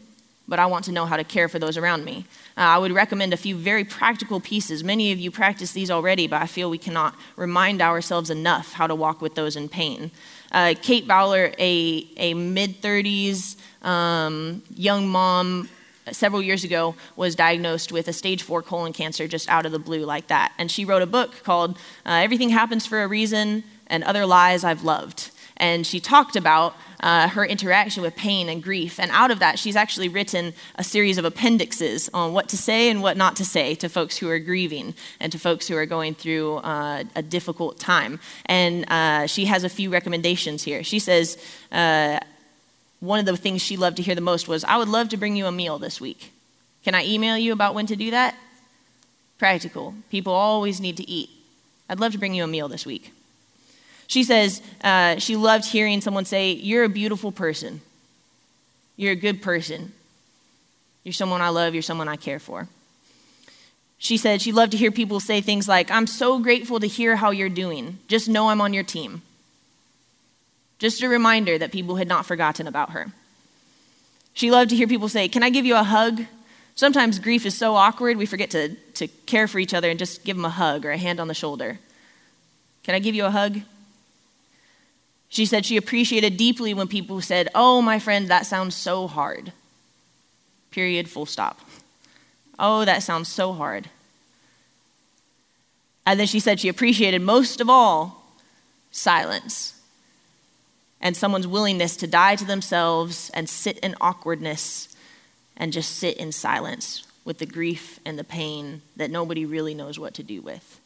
but 0.46 0.58
I 0.58 0.66
want 0.66 0.84
to 0.84 0.92
know 0.92 1.06
how 1.06 1.16
to 1.16 1.24
care 1.24 1.48
for 1.48 1.58
those 1.58 1.78
around 1.78 2.04
me. 2.04 2.26
Uh, 2.54 2.60
I 2.60 2.76
would 2.76 2.92
recommend 2.92 3.32
a 3.32 3.38
few 3.38 3.56
very 3.56 3.82
practical 3.82 4.38
pieces. 4.38 4.84
Many 4.84 5.10
of 5.10 5.18
you 5.18 5.30
practice 5.30 5.72
these 5.72 5.90
already, 5.90 6.26
but 6.26 6.42
I 6.42 6.46
feel 6.46 6.68
we 6.68 6.76
cannot 6.76 7.14
remind 7.36 7.80
ourselves 7.80 8.28
enough 8.28 8.74
how 8.74 8.86
to 8.86 8.94
walk 8.94 9.22
with 9.22 9.36
those 9.36 9.56
in 9.56 9.70
pain. 9.70 10.10
Uh, 10.52 10.74
Kate 10.82 11.08
Bowler, 11.08 11.52
a, 11.58 12.06
a 12.18 12.34
mid 12.34 12.82
30s 12.82 13.56
um, 13.82 14.62
young 14.74 15.08
mom, 15.08 15.70
several 16.12 16.42
years 16.42 16.64
ago 16.64 16.94
was 17.16 17.34
diagnosed 17.34 17.92
with 17.92 18.08
a 18.08 18.12
stage 18.12 18.42
four 18.42 18.62
colon 18.62 18.92
cancer 18.92 19.26
just 19.28 19.48
out 19.48 19.66
of 19.66 19.72
the 19.72 19.78
blue 19.78 20.04
like 20.04 20.28
that. 20.28 20.52
And 20.58 20.70
she 20.70 20.84
wrote 20.84 21.02
a 21.02 21.06
book 21.06 21.42
called 21.42 21.76
uh, 22.04 22.20
Everything 22.22 22.50
Happens 22.50 22.86
for 22.86 23.02
a 23.02 23.08
Reason 23.08 23.64
and 23.86 24.04
Other 24.04 24.26
Lies 24.26 24.64
I've 24.64 24.84
Loved. 24.84 25.30
And 25.56 25.86
she 25.86 26.00
talked 26.00 26.36
about 26.36 26.76
uh, 27.00 27.28
her 27.28 27.44
interaction 27.44 28.02
with 28.02 28.14
pain 28.14 28.48
and 28.48 28.62
grief. 28.62 29.00
And 29.00 29.10
out 29.10 29.30
of 29.30 29.38
that, 29.38 29.58
she's 29.58 29.76
actually 29.76 30.08
written 30.08 30.52
a 30.76 30.84
series 30.84 31.18
of 31.18 31.24
appendixes 31.24 32.10
on 32.12 32.32
what 32.32 32.48
to 32.50 32.56
say 32.56 32.90
and 32.90 33.02
what 33.02 33.16
not 33.16 33.36
to 33.36 33.44
say 33.44 33.74
to 33.76 33.88
folks 33.88 34.18
who 34.18 34.28
are 34.28 34.38
grieving 34.38 34.94
and 35.20 35.32
to 35.32 35.38
folks 35.38 35.66
who 35.68 35.76
are 35.76 35.86
going 35.86 36.14
through 36.14 36.56
uh, 36.56 37.04
a 37.14 37.22
difficult 37.22 37.78
time. 37.78 38.20
And 38.46 38.84
uh, 38.90 39.26
she 39.26 39.46
has 39.46 39.64
a 39.64 39.68
few 39.68 39.90
recommendations 39.90 40.62
here. 40.62 40.82
She 40.82 40.98
says, 40.98 41.38
uh, 41.72 42.18
one 43.00 43.18
of 43.20 43.26
the 43.26 43.36
things 43.36 43.62
she 43.62 43.76
loved 43.76 43.96
to 43.98 44.02
hear 44.02 44.14
the 44.14 44.20
most 44.20 44.48
was, 44.48 44.64
I 44.64 44.76
would 44.76 44.88
love 44.88 45.08
to 45.10 45.16
bring 45.16 45.36
you 45.36 45.46
a 45.46 45.52
meal 45.52 45.78
this 45.78 46.00
week. 46.00 46.32
Can 46.84 46.94
I 46.94 47.04
email 47.04 47.36
you 47.36 47.52
about 47.52 47.74
when 47.74 47.86
to 47.86 47.96
do 47.96 48.10
that? 48.10 48.34
Practical. 49.38 49.94
People 50.10 50.32
always 50.32 50.80
need 50.80 50.96
to 50.96 51.08
eat. 51.08 51.30
I'd 51.88 52.00
love 52.00 52.12
to 52.12 52.18
bring 52.18 52.34
you 52.34 52.44
a 52.44 52.48
meal 52.48 52.68
this 52.68 52.86
week. 52.86 53.12
She 54.06 54.22
says 54.22 54.62
uh, 54.82 55.16
she 55.16 55.36
loved 55.36 55.66
hearing 55.66 56.00
someone 56.00 56.24
say, 56.24 56.52
You're 56.52 56.84
a 56.84 56.88
beautiful 56.88 57.32
person. 57.32 57.80
You're 58.96 59.12
a 59.12 59.16
good 59.16 59.42
person. 59.42 59.92
You're 61.04 61.12
someone 61.12 61.40
I 61.40 61.50
love. 61.50 61.74
You're 61.74 61.82
someone 61.82 62.08
I 62.08 62.16
care 62.16 62.38
for. 62.38 62.68
She 63.98 64.16
said 64.16 64.42
she 64.42 64.52
loved 64.52 64.72
to 64.72 64.78
hear 64.78 64.90
people 64.90 65.20
say 65.20 65.40
things 65.40 65.68
like, 65.68 65.90
I'm 65.90 66.06
so 66.06 66.38
grateful 66.38 66.80
to 66.80 66.86
hear 66.86 67.16
how 67.16 67.30
you're 67.30 67.48
doing. 67.48 67.98
Just 68.08 68.28
know 68.28 68.48
I'm 68.48 68.60
on 68.60 68.74
your 68.74 68.84
team. 68.84 69.22
Just 70.78 71.02
a 71.02 71.08
reminder 71.08 71.56
that 71.58 71.72
people 71.72 71.96
had 71.96 72.08
not 72.08 72.26
forgotten 72.26 72.66
about 72.66 72.90
her. 72.90 73.12
She 74.34 74.50
loved 74.50 74.70
to 74.70 74.76
hear 74.76 74.86
people 74.86 75.08
say, 75.08 75.28
Can 75.28 75.42
I 75.42 75.50
give 75.50 75.64
you 75.64 75.76
a 75.76 75.82
hug? 75.82 76.26
Sometimes 76.74 77.18
grief 77.18 77.46
is 77.46 77.56
so 77.56 77.74
awkward, 77.74 78.18
we 78.18 78.26
forget 78.26 78.50
to, 78.50 78.74
to 78.94 79.08
care 79.08 79.48
for 79.48 79.58
each 79.58 79.72
other 79.72 79.88
and 79.88 79.98
just 79.98 80.24
give 80.24 80.36
them 80.36 80.44
a 80.44 80.50
hug 80.50 80.84
or 80.84 80.90
a 80.90 80.98
hand 80.98 81.18
on 81.18 81.28
the 81.28 81.34
shoulder. 81.34 81.78
Can 82.84 82.94
I 82.94 82.98
give 82.98 83.14
you 83.14 83.24
a 83.24 83.30
hug? 83.30 83.62
She 85.30 85.46
said 85.46 85.64
she 85.64 85.78
appreciated 85.78 86.36
deeply 86.36 86.74
when 86.74 86.86
people 86.86 87.20
said, 87.22 87.48
Oh, 87.54 87.80
my 87.80 87.98
friend, 87.98 88.28
that 88.28 88.44
sounds 88.44 88.74
so 88.74 89.06
hard. 89.06 89.52
Period, 90.70 91.08
full 91.08 91.26
stop. 91.26 91.60
Oh, 92.58 92.84
that 92.84 93.02
sounds 93.02 93.28
so 93.28 93.54
hard. 93.54 93.88
And 96.04 96.20
then 96.20 96.26
she 96.26 96.40
said 96.40 96.60
she 96.60 96.68
appreciated 96.68 97.22
most 97.22 97.60
of 97.60 97.70
all 97.70 98.34
silence 98.90 99.75
and 101.00 101.16
someone's 101.16 101.46
willingness 101.46 101.96
to 101.96 102.06
die 102.06 102.36
to 102.36 102.44
themselves 102.44 103.30
and 103.34 103.48
sit 103.48 103.78
in 103.78 103.94
awkwardness 104.00 104.94
and 105.56 105.72
just 105.72 105.96
sit 105.96 106.16
in 106.16 106.32
silence 106.32 107.04
with 107.24 107.38
the 107.38 107.46
grief 107.46 107.98
and 108.04 108.18
the 108.18 108.24
pain 108.24 108.82
that 108.96 109.10
nobody 109.10 109.44
really 109.44 109.74
knows 109.74 109.98
what 109.98 110.14
to 110.14 110.22
do 110.22 110.40
with. 110.40 110.80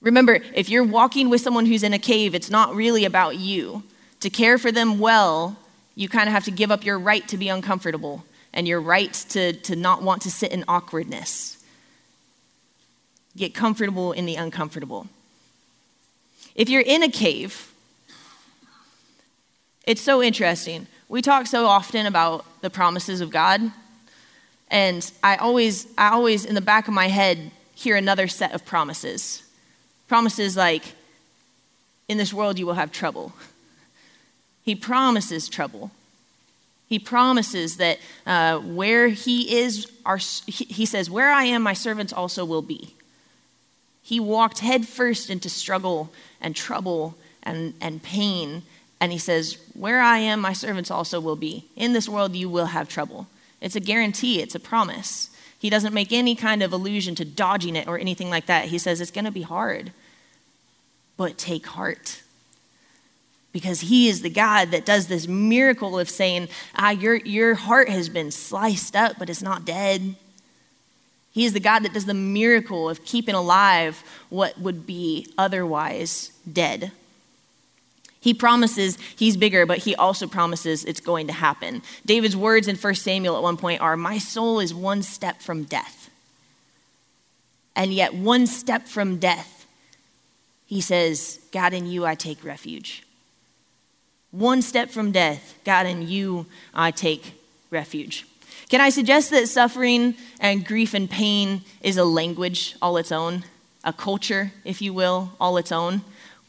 Remember, 0.00 0.40
if 0.54 0.68
you're 0.68 0.84
walking 0.84 1.30
with 1.30 1.40
someone 1.40 1.66
who's 1.66 1.82
in 1.82 1.92
a 1.92 1.98
cave, 1.98 2.34
it's 2.34 2.50
not 2.50 2.74
really 2.74 3.04
about 3.04 3.38
you. 3.38 3.84
To 4.20 4.30
care 4.30 4.58
for 4.58 4.72
them 4.72 4.98
well, 4.98 5.56
you 5.94 6.08
kind 6.08 6.28
of 6.28 6.34
have 6.34 6.44
to 6.44 6.50
give 6.50 6.70
up 6.70 6.84
your 6.84 6.98
right 6.98 7.26
to 7.28 7.36
be 7.36 7.48
uncomfortable 7.48 8.24
and 8.52 8.68
your 8.68 8.80
right 8.80 9.12
to, 9.30 9.52
to 9.52 9.76
not 9.76 10.02
want 10.02 10.22
to 10.22 10.30
sit 10.30 10.52
in 10.52 10.64
awkwardness. 10.68 11.62
Get 13.36 13.54
comfortable 13.54 14.12
in 14.12 14.26
the 14.26 14.34
uncomfortable. 14.34 15.06
If 16.54 16.68
you're 16.68 16.82
in 16.82 17.02
a 17.02 17.08
cave, 17.08 17.71
it's 19.86 20.00
so 20.00 20.22
interesting. 20.22 20.86
We 21.08 21.22
talk 21.22 21.46
so 21.46 21.66
often 21.66 22.06
about 22.06 22.44
the 22.62 22.70
promises 22.70 23.20
of 23.20 23.30
God, 23.30 23.60
and 24.70 25.10
I 25.22 25.36
always, 25.36 25.86
I 25.98 26.08
always, 26.08 26.44
in 26.44 26.54
the 26.54 26.60
back 26.60 26.88
of 26.88 26.94
my 26.94 27.08
head, 27.08 27.50
hear 27.74 27.96
another 27.96 28.28
set 28.28 28.52
of 28.52 28.64
promises. 28.64 29.42
Promises 30.08 30.56
like, 30.56 30.84
in 32.08 32.18
this 32.18 32.32
world 32.32 32.58
you 32.58 32.66
will 32.66 32.74
have 32.74 32.92
trouble. 32.92 33.32
He 34.62 34.74
promises 34.74 35.48
trouble. 35.48 35.90
He 36.88 36.98
promises 36.98 37.78
that 37.78 37.98
uh, 38.26 38.58
where 38.58 39.08
he 39.08 39.58
is, 39.58 39.90
our, 40.04 40.18
he 40.46 40.86
says, 40.86 41.10
Where 41.10 41.30
I 41.30 41.44
am, 41.44 41.62
my 41.62 41.72
servants 41.72 42.12
also 42.12 42.44
will 42.44 42.62
be. 42.62 42.94
He 44.02 44.20
walked 44.20 44.58
headfirst 44.58 45.30
into 45.30 45.48
struggle 45.48 46.12
and 46.40 46.54
trouble 46.54 47.14
and, 47.42 47.74
and 47.80 48.02
pain. 48.02 48.62
And 49.02 49.10
he 49.10 49.18
says, 49.18 49.58
Where 49.74 50.00
I 50.00 50.18
am, 50.18 50.38
my 50.38 50.52
servants 50.52 50.88
also 50.88 51.18
will 51.18 51.34
be. 51.34 51.64
In 51.74 51.92
this 51.92 52.08
world, 52.08 52.36
you 52.36 52.48
will 52.48 52.66
have 52.66 52.88
trouble. 52.88 53.26
It's 53.60 53.74
a 53.74 53.80
guarantee, 53.80 54.40
it's 54.40 54.54
a 54.54 54.60
promise. 54.60 55.28
He 55.58 55.68
doesn't 55.68 55.92
make 55.92 56.12
any 56.12 56.36
kind 56.36 56.62
of 56.62 56.72
allusion 56.72 57.16
to 57.16 57.24
dodging 57.24 57.74
it 57.74 57.88
or 57.88 57.98
anything 57.98 58.30
like 58.30 58.46
that. 58.46 58.66
He 58.66 58.78
says, 58.78 59.00
It's 59.00 59.10
going 59.10 59.24
to 59.24 59.32
be 59.32 59.42
hard, 59.42 59.90
but 61.16 61.36
take 61.36 61.66
heart. 61.66 62.22
Because 63.50 63.80
he 63.80 64.08
is 64.08 64.22
the 64.22 64.30
God 64.30 64.70
that 64.70 64.86
does 64.86 65.08
this 65.08 65.26
miracle 65.26 65.98
of 65.98 66.08
saying, 66.08 66.48
ah, 66.76 66.90
your, 66.90 67.16
your 67.16 67.54
heart 67.54 67.88
has 67.88 68.08
been 68.08 68.30
sliced 68.30 68.94
up, 68.94 69.16
but 69.18 69.28
it's 69.28 69.42
not 69.42 69.64
dead. 69.64 70.14
He 71.32 71.44
is 71.44 71.52
the 71.52 71.60
God 71.60 71.80
that 71.80 71.92
does 71.92 72.06
the 72.06 72.14
miracle 72.14 72.88
of 72.88 73.04
keeping 73.04 73.34
alive 73.34 74.02
what 74.30 74.58
would 74.58 74.86
be 74.86 75.26
otherwise 75.36 76.30
dead. 76.50 76.92
He 78.22 78.34
promises 78.34 78.98
he's 79.16 79.36
bigger, 79.36 79.66
but 79.66 79.78
he 79.78 79.96
also 79.96 80.28
promises 80.28 80.84
it's 80.84 81.00
going 81.00 81.26
to 81.26 81.32
happen. 81.32 81.82
David's 82.06 82.36
words 82.36 82.68
in 82.68 82.76
1 82.76 82.94
Samuel 82.94 83.36
at 83.36 83.42
one 83.42 83.56
point 83.56 83.80
are 83.80 83.96
My 83.96 84.18
soul 84.18 84.60
is 84.60 84.72
one 84.72 85.02
step 85.02 85.42
from 85.42 85.64
death. 85.64 86.08
And 87.74 87.92
yet, 87.92 88.14
one 88.14 88.46
step 88.46 88.86
from 88.86 89.18
death, 89.18 89.66
he 90.66 90.80
says, 90.80 91.40
God, 91.50 91.72
in 91.72 91.86
you 91.86 92.06
I 92.06 92.14
take 92.14 92.44
refuge. 92.44 93.02
One 94.30 94.62
step 94.62 94.90
from 94.90 95.10
death, 95.10 95.58
God, 95.64 95.86
in 95.86 96.06
you 96.06 96.46
I 96.72 96.92
take 96.92 97.34
refuge. 97.70 98.24
Can 98.68 98.80
I 98.80 98.90
suggest 98.90 99.30
that 99.30 99.48
suffering 99.48 100.14
and 100.38 100.64
grief 100.64 100.94
and 100.94 101.10
pain 101.10 101.62
is 101.80 101.96
a 101.96 102.04
language 102.04 102.76
all 102.80 102.96
its 102.98 103.10
own, 103.10 103.42
a 103.82 103.92
culture, 103.92 104.52
if 104.64 104.80
you 104.80 104.92
will, 104.92 105.32
all 105.40 105.56
its 105.56 105.72
own? 105.72 106.02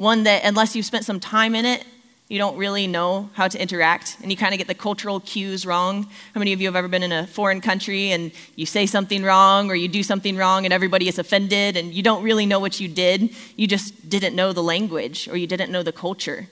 One 0.03 0.23
that, 0.23 0.43
unless 0.43 0.75
you've 0.75 0.85
spent 0.85 1.05
some 1.05 1.21
time 1.21 1.55
in 1.55 1.63
it, 1.63 1.85
you 2.27 2.37
don't 2.37 2.57
really 2.57 2.87
know 2.87 3.29
how 3.35 3.47
to 3.47 3.61
interact 3.61 4.17
and 4.21 4.29
you 4.29 4.35
kind 4.35 4.53
of 4.53 4.57
get 4.57 4.67
the 4.67 4.73
cultural 4.73 5.21
cues 5.21 5.65
wrong. 5.65 6.03
How 6.33 6.39
many 6.39 6.51
of 6.51 6.59
you 6.59 6.67
have 6.67 6.75
ever 6.75 6.89
been 6.89 7.03
in 7.03 7.13
a 7.13 7.25
foreign 7.25 7.61
country 7.61 8.11
and 8.11 8.33
you 8.57 8.65
say 8.65 8.85
something 8.85 9.23
wrong 9.23 9.69
or 9.71 9.75
you 9.75 9.87
do 9.87 10.03
something 10.03 10.35
wrong 10.35 10.65
and 10.65 10.73
everybody 10.73 11.07
is 11.07 11.19
offended 11.19 11.77
and 11.77 11.93
you 11.93 12.03
don't 12.03 12.21
really 12.21 12.45
know 12.45 12.59
what 12.59 12.81
you 12.81 12.89
did? 12.89 13.33
You 13.55 13.65
just 13.65 14.09
didn't 14.09 14.35
know 14.35 14.51
the 14.51 14.61
language 14.61 15.29
or 15.29 15.37
you 15.37 15.47
didn't 15.47 15.71
know 15.71 15.83
the 15.83 15.93
culture. 15.93 16.49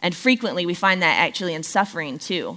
And 0.00 0.16
frequently 0.16 0.64
we 0.64 0.72
find 0.72 1.02
that 1.02 1.18
actually 1.18 1.52
in 1.52 1.62
suffering 1.62 2.18
too. 2.18 2.56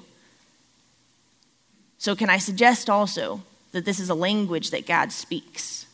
So, 1.97 2.15
can 2.15 2.29
I 2.29 2.37
suggest 2.37 2.89
also 2.89 3.41
that 3.73 3.83
this 3.83 3.99
is 3.99 4.09
a 4.09 4.15
language 4.15 4.71
that 4.71 4.87
God 4.87 5.11
speaks? 5.11 5.86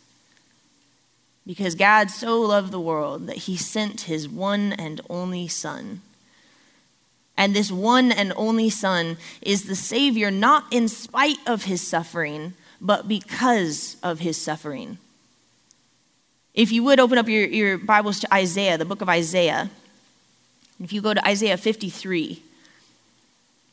Because 1.46 1.76
God 1.76 2.10
so 2.10 2.40
loved 2.40 2.72
the 2.72 2.80
world 2.80 3.28
that 3.28 3.38
he 3.38 3.58
sent 3.58 4.02
his 4.02 4.30
one 4.30 4.74
and 4.74 5.02
only 5.10 5.48
Son. 5.48 6.02
And 7.36 7.56
this 7.56 7.72
one 7.72 8.12
and 8.12 8.32
only 8.36 8.70
Son 8.70 9.18
is 9.42 9.66
the 9.66 9.76
Savior 9.76 10.32
not 10.32 10.72
in 10.72 10.88
spite 10.88 11.40
of 11.46 11.64
his 11.66 11.86
suffering, 11.86 12.54
but 12.80 13.08
because 13.08 13.98
of 14.04 14.20
his 14.20 14.38
suffering. 14.38 15.00
If 16.54 16.72
you 16.72 16.84
would 16.84 17.00
open 17.00 17.18
up 17.18 17.28
your, 17.28 17.46
your 17.46 17.78
Bibles 17.78 18.20
to 18.20 18.34
Isaiah, 18.34 18.78
the 18.78 18.86
book 18.86 19.02
of 19.02 19.10
Isaiah, 19.10 19.72
if 20.82 20.94
you 20.94 21.02
go 21.02 21.14
to 21.14 21.28
Isaiah 21.28 21.58
53, 21.58 22.44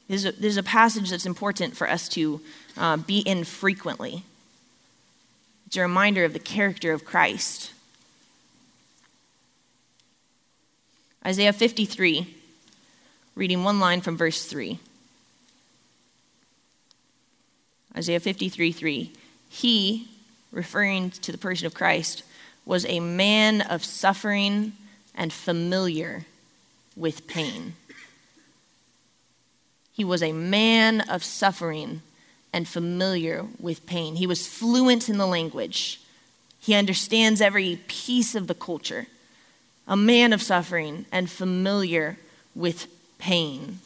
there's 0.08 0.24
a, 0.24 0.32
there's 0.32 0.56
a 0.56 0.62
passage 0.62 1.10
that's 1.10 1.26
important 1.26 1.76
for 1.76 1.88
us 1.88 2.08
to 2.10 2.40
uh, 2.76 2.96
be 2.96 3.20
in 3.20 3.44
frequently. 3.44 4.24
It's 5.70 5.76
a 5.76 5.82
reminder 5.82 6.24
of 6.24 6.32
the 6.32 6.40
character 6.40 6.92
of 6.92 7.04
Christ. 7.04 7.70
Isaiah 11.24 11.52
53, 11.52 12.26
reading 13.36 13.62
one 13.62 13.78
line 13.78 14.00
from 14.00 14.16
verse 14.16 14.44
3. 14.46 14.80
Isaiah 17.96 18.18
53 18.18 18.72
3. 18.72 19.12
He, 19.48 20.08
referring 20.50 21.10
to 21.10 21.30
the 21.30 21.38
person 21.38 21.68
of 21.68 21.74
Christ, 21.74 22.24
was 22.66 22.84
a 22.86 22.98
man 22.98 23.60
of 23.60 23.84
suffering 23.84 24.72
and 25.14 25.32
familiar 25.32 26.24
with 26.96 27.28
pain. 27.28 27.74
He 29.92 30.02
was 30.02 30.20
a 30.20 30.32
man 30.32 31.02
of 31.02 31.22
suffering 31.22 32.02
and 32.52 32.66
familiar 32.66 33.46
with 33.58 33.86
pain. 33.86 34.16
He 34.16 34.26
was 34.26 34.46
fluent 34.46 35.08
in 35.08 35.18
the 35.18 35.26
language. 35.26 36.00
He 36.58 36.74
understands 36.74 37.40
every 37.40 37.80
piece 37.86 38.34
of 38.34 38.46
the 38.46 38.54
culture. 38.54 39.06
A 39.86 39.96
man 39.96 40.32
of 40.32 40.42
suffering 40.42 41.06
and 41.10 41.30
familiar 41.30 42.18
with 42.54 42.86
pain. 43.18 43.80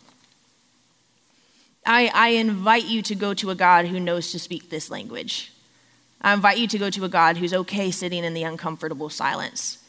I, 1.86 2.10
I 2.14 2.28
invite 2.28 2.84
you 2.84 3.02
to 3.02 3.14
go 3.14 3.34
to 3.34 3.50
a 3.50 3.54
God 3.54 3.86
who 3.86 4.00
knows 4.00 4.32
to 4.32 4.38
speak 4.38 4.70
this 4.70 4.90
language. 4.90 5.52
I 6.20 6.32
invite 6.32 6.58
you 6.58 6.66
to 6.68 6.78
go 6.78 6.88
to 6.90 7.04
a 7.04 7.08
God 7.08 7.36
who's 7.36 7.52
okay 7.52 7.90
sitting 7.90 8.24
in 8.24 8.32
the 8.32 8.44
uncomfortable 8.44 9.10
silence. 9.10 9.83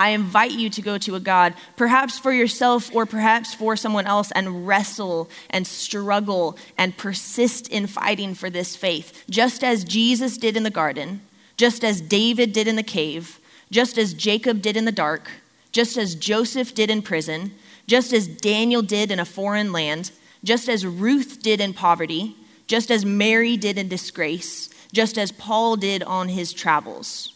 I 0.00 0.10
invite 0.10 0.52
you 0.52 0.70
to 0.70 0.80
go 0.80 0.96
to 0.96 1.14
a 1.14 1.20
God, 1.20 1.52
perhaps 1.76 2.18
for 2.18 2.32
yourself 2.32 2.90
or 2.94 3.04
perhaps 3.04 3.52
for 3.52 3.76
someone 3.76 4.06
else, 4.06 4.32
and 4.32 4.66
wrestle 4.66 5.28
and 5.50 5.66
struggle 5.66 6.56
and 6.78 6.96
persist 6.96 7.68
in 7.68 7.86
fighting 7.86 8.34
for 8.34 8.48
this 8.48 8.74
faith, 8.74 9.24
just 9.28 9.62
as 9.62 9.84
Jesus 9.84 10.38
did 10.38 10.56
in 10.56 10.62
the 10.62 10.70
garden, 10.70 11.20
just 11.58 11.84
as 11.84 12.00
David 12.00 12.54
did 12.54 12.66
in 12.66 12.76
the 12.76 12.82
cave, 12.82 13.38
just 13.70 13.98
as 13.98 14.14
Jacob 14.14 14.62
did 14.62 14.74
in 14.74 14.86
the 14.86 14.90
dark, 14.90 15.30
just 15.70 15.98
as 15.98 16.14
Joseph 16.14 16.74
did 16.74 16.88
in 16.88 17.02
prison, 17.02 17.52
just 17.86 18.14
as 18.14 18.26
Daniel 18.26 18.80
did 18.80 19.10
in 19.10 19.20
a 19.20 19.26
foreign 19.26 19.70
land, 19.70 20.12
just 20.42 20.66
as 20.70 20.86
Ruth 20.86 21.42
did 21.42 21.60
in 21.60 21.74
poverty, 21.74 22.34
just 22.66 22.90
as 22.90 23.04
Mary 23.04 23.58
did 23.58 23.76
in 23.76 23.88
disgrace, 23.88 24.70
just 24.94 25.18
as 25.18 25.30
Paul 25.30 25.76
did 25.76 26.02
on 26.02 26.30
his 26.30 26.54
travels. 26.54 27.34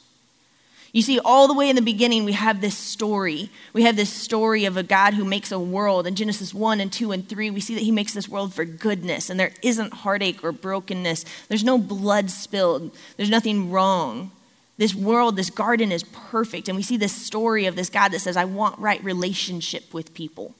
You 0.95 1.03
see, 1.03 1.19
all 1.19 1.49
the 1.49 1.55
way 1.55 1.69
in 1.69 1.75
the 1.75 1.83
beginning, 1.83 2.25
we 2.25 2.35
have 2.35 2.61
this 2.61 2.79
story. 2.79 3.51
We 3.73 3.83
have 3.83 3.97
this 3.97 4.13
story 4.13 4.65
of 4.65 4.77
a 4.77 4.85
God 4.85 5.15
who 5.15 5.25
makes 5.25 5.51
a 5.51 5.59
world. 5.59 6.07
In 6.07 6.15
Genesis 6.15 6.55
1 6.55 6.79
and 6.79 6.93
2 6.93 7.11
and 7.11 7.29
3, 7.29 7.51
we 7.51 7.61
see 7.61 7.75
that 7.75 7.83
he 7.83 7.91
makes 7.91 8.15
this 8.15 8.29
world 8.29 8.55
for 8.55 8.65
goodness, 8.65 9.29
and 9.29 9.39
there 9.39 9.51
isn't 9.61 9.93
heartache 9.93 10.45
or 10.45 10.53
brokenness. 10.53 11.25
There's 11.49 11.65
no 11.65 11.79
blood 11.79 12.31
spilled, 12.31 12.97
there's 13.17 13.29
nothing 13.29 13.73
wrong. 13.73 14.31
This 14.77 14.95
world, 14.95 15.35
this 15.35 15.51
garden 15.51 15.91
is 15.91 16.05
perfect. 16.05 16.69
And 16.69 16.77
we 16.77 16.83
see 16.85 16.97
this 16.97 17.13
story 17.13 17.67
of 17.67 17.75
this 17.75 17.91
God 17.91 18.13
that 18.13 18.21
says, 18.21 18.37
I 18.37 18.45
want 18.45 18.79
right 18.79 19.03
relationship 19.03 19.93
with 19.93 20.15
people. 20.15 20.55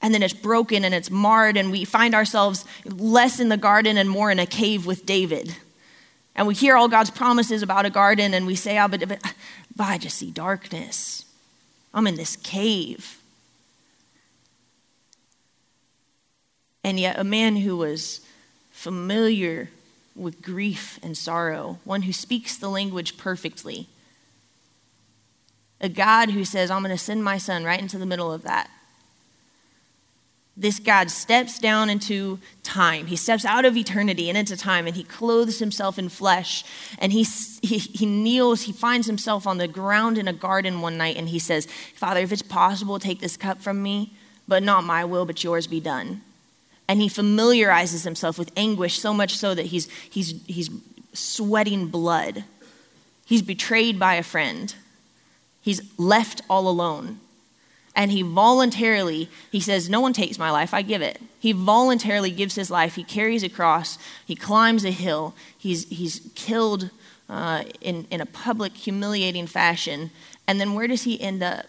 And 0.00 0.14
then 0.14 0.22
it's 0.22 0.32
broken 0.32 0.82
and 0.82 0.94
it's 0.94 1.10
marred, 1.10 1.58
and 1.58 1.70
we 1.70 1.84
find 1.84 2.14
ourselves 2.14 2.64
less 2.86 3.38
in 3.38 3.50
the 3.50 3.58
garden 3.58 3.98
and 3.98 4.08
more 4.08 4.30
in 4.30 4.38
a 4.38 4.46
cave 4.46 4.86
with 4.86 5.04
David 5.04 5.56
and 6.38 6.46
we 6.46 6.54
hear 6.54 6.76
all 6.76 6.86
God's 6.86 7.10
promises 7.10 7.64
about 7.64 7.84
a 7.84 7.90
garden 7.90 8.32
and 8.32 8.46
we 8.46 8.54
say, 8.54 8.78
oh, 8.78 8.86
but, 8.86 9.06
but, 9.08 9.20
but 9.74 9.84
I 9.84 9.98
just 9.98 10.16
see 10.16 10.30
darkness. 10.30 11.24
I'm 11.92 12.06
in 12.06 12.14
this 12.14 12.36
cave. 12.36 13.20
And 16.84 17.00
yet, 17.00 17.18
a 17.18 17.24
man 17.24 17.56
who 17.56 17.76
was 17.76 18.20
familiar 18.70 19.70
with 20.14 20.40
grief 20.40 21.00
and 21.02 21.18
sorrow, 21.18 21.80
one 21.82 22.02
who 22.02 22.12
speaks 22.12 22.56
the 22.56 22.70
language 22.70 23.16
perfectly, 23.16 23.88
a 25.80 25.88
God 25.88 26.30
who 26.30 26.44
says, 26.44 26.70
I'm 26.70 26.84
going 26.84 26.96
to 26.96 27.02
send 27.02 27.24
my 27.24 27.36
son 27.36 27.64
right 27.64 27.80
into 27.80 27.98
the 27.98 28.06
middle 28.06 28.32
of 28.32 28.42
that 28.42 28.70
this 30.58 30.80
God 30.80 31.08
steps 31.08 31.60
down 31.60 31.88
into 31.88 32.40
time. 32.64 33.06
He 33.06 33.14
steps 33.14 33.44
out 33.44 33.64
of 33.64 33.76
eternity 33.76 34.28
and 34.28 34.36
into 34.36 34.56
time, 34.56 34.88
and 34.88 34.96
he 34.96 35.04
clothes 35.04 35.60
himself 35.60 35.98
in 36.00 36.08
flesh. 36.08 36.64
And 36.98 37.12
he, 37.12 37.22
he, 37.62 37.78
he, 37.78 38.04
kneels, 38.06 38.62
he 38.62 38.72
finds 38.72 39.06
himself 39.06 39.46
on 39.46 39.58
the 39.58 39.68
ground 39.68 40.18
in 40.18 40.26
a 40.26 40.32
garden 40.32 40.80
one 40.80 40.98
night, 40.98 41.16
and 41.16 41.28
he 41.28 41.38
says, 41.38 41.66
Father, 41.94 42.20
if 42.20 42.32
it's 42.32 42.42
possible, 42.42 42.98
take 42.98 43.20
this 43.20 43.36
cup 43.36 43.62
from 43.62 43.80
me, 43.82 44.12
but 44.48 44.64
not 44.64 44.82
my 44.82 45.04
will, 45.04 45.24
but 45.24 45.44
yours 45.44 45.68
be 45.68 45.78
done. 45.78 46.22
And 46.88 47.00
he 47.00 47.08
familiarizes 47.08 48.02
himself 48.02 48.36
with 48.36 48.50
anguish 48.56 48.98
so 48.98 49.14
much 49.14 49.36
so 49.36 49.54
that 49.54 49.66
he's, 49.66 49.88
he's, 50.10 50.42
he's 50.46 50.70
sweating 51.12 51.86
blood. 51.86 52.44
He's 53.24 53.42
betrayed 53.42 53.98
by 53.98 54.14
a 54.14 54.22
friend, 54.24 54.74
he's 55.60 55.82
left 55.98 56.42
all 56.50 56.68
alone 56.68 57.20
and 57.98 58.12
he 58.12 58.22
voluntarily 58.22 59.28
he 59.50 59.58
says 59.58 59.90
no 59.90 60.00
one 60.00 60.12
takes 60.12 60.38
my 60.38 60.52
life. 60.52 60.72
I 60.72 60.82
give 60.82 61.02
it. 61.02 61.20
He 61.40 61.50
voluntarily 61.50 62.30
gives 62.30 62.54
his 62.54 62.70
life. 62.70 62.94
He 62.94 63.02
carries 63.02 63.42
a 63.42 63.48
cross. 63.48 63.98
He 64.24 64.36
climbs 64.36 64.84
a 64.84 64.92
hill. 64.92 65.34
He's, 65.58 65.88
he's 65.88 66.30
killed 66.36 66.90
uh, 67.28 67.64
in, 67.80 68.06
in 68.08 68.20
a 68.20 68.26
public 68.26 68.74
humiliating 68.74 69.48
fashion. 69.48 70.12
And 70.46 70.60
then 70.60 70.74
where 70.74 70.86
does 70.86 71.02
he 71.02 71.20
end 71.20 71.42
up? 71.42 71.66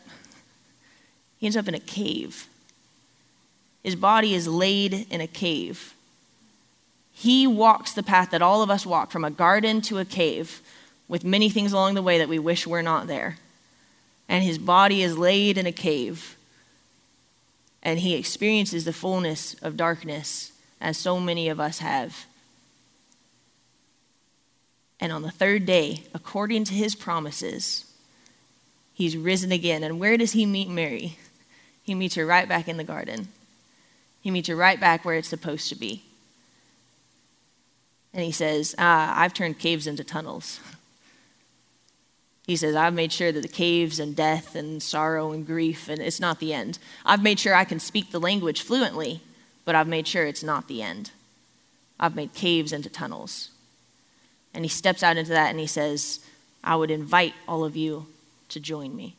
He 1.40 1.48
ends 1.48 1.58
up 1.58 1.68
in 1.68 1.74
a 1.74 1.80
cave. 1.80 2.48
His 3.82 3.96
body 3.96 4.36
is 4.36 4.48
laid 4.48 5.08
in 5.10 5.22
a 5.22 5.28
cave. 5.28 5.96
He 7.12 7.48
walks 7.48 7.92
the 7.92 8.04
path 8.04 8.30
that 8.30 8.44
all 8.44 8.62
of 8.62 8.70
us 8.70 8.86
walk 8.86 9.10
from 9.10 9.26
a 9.26 9.32
garden 9.32 9.82
to 9.82 9.98
a 9.98 10.06
cave 10.06 10.62
with 11.08 11.24
many 11.24 11.50
things 11.50 11.74
along 11.74 11.96
the 11.96 12.04
way 12.04 12.20
that 12.20 12.30
we 12.30 12.38
wish 12.38 12.68
were 12.68 12.84
not 12.84 13.08
there. 13.08 13.40
And 14.30 14.44
his 14.44 14.60
body 14.60 15.02
is 15.02 15.18
laid 15.18 15.58
in 15.58 15.66
a 15.66 15.72
cave. 15.72 16.38
And 17.82 18.00
he 18.00 18.14
experiences 18.16 18.86
the 18.86 18.94
fullness 18.94 19.56
of 19.56 19.76
darkness, 19.76 20.54
as 20.80 20.98
so 20.98 21.20
many 21.20 21.50
of 21.50 21.60
us 21.60 21.80
have. 21.80 22.26
And 25.00 25.12
on 25.12 25.24
the 25.24 25.32
third 25.32 25.66
day, 25.66 26.04
according 26.14 26.66
to 26.66 26.74
his 26.74 26.94
promises, 26.94 27.92
he's 28.94 29.18
risen 29.18 29.52
again. 29.52 29.84
And 29.84 30.00
where 30.00 30.18
does 30.18 30.34
he 30.34 30.46
meet 30.46 30.70
Mary? 30.70 31.18
He 31.82 31.96
meets 31.96 32.16
her 32.16 32.26
right 32.26 32.48
back 32.48 32.68
in 32.68 32.78
the 32.78 32.84
garden. 32.84 33.30
He 34.22 34.30
meets 34.30 34.50
her 34.50 34.56
right 34.56 34.80
back 34.80 35.04
where 35.04 35.16
it's 35.16 35.30
supposed 35.30 35.70
to 35.70 35.76
be. 35.76 36.04
And 38.14 38.24
he 38.24 38.32
says, 38.32 38.76
ah, 38.78 39.14
I've 39.18 39.34
turned 39.34 39.60
caves 39.60 39.88
into 39.88 40.04
tunnels. 40.04 40.60
He 42.50 42.56
says, 42.56 42.76
I've 42.76 42.96
made 42.96 43.12
sure 43.12 43.32
that 43.32 43.44
the 43.44 43.48
caves 43.48 44.00
and 44.00 44.16
death 44.16 44.56
and 44.56 44.82
sorrow 44.82 45.34
and 45.34 45.46
grief, 45.46 45.88
and 45.88 46.02
it's 46.02 46.20
not 46.20 46.40
the 46.40 46.52
end. 46.52 46.80
I've 47.06 47.22
made 47.22 47.40
sure 47.40 47.54
I 47.54 47.64
can 47.64 47.80
speak 47.80 48.10
the 48.10 48.20
language 48.20 48.64
fluently, 48.64 49.22
but 49.66 49.76
I've 49.76 49.88
made 49.88 50.08
sure 50.08 50.26
it's 50.26 50.42
not 50.42 50.68
the 50.68 50.82
end. 50.82 51.12
I've 52.00 52.16
made 52.16 52.34
caves 52.34 52.74
into 52.74 52.90
tunnels. 52.90 53.52
And 54.52 54.66
he 54.66 54.68
steps 54.68 55.04
out 55.04 55.16
into 55.16 55.30
that 55.30 55.52
and 55.52 55.60
he 55.60 55.68
says, 55.68 56.22
I 56.64 56.76
would 56.76 56.90
invite 56.90 57.36
all 57.48 57.64
of 57.64 57.76
you 57.76 58.08
to 58.48 58.60
join 58.60 58.96
me. 58.96 59.16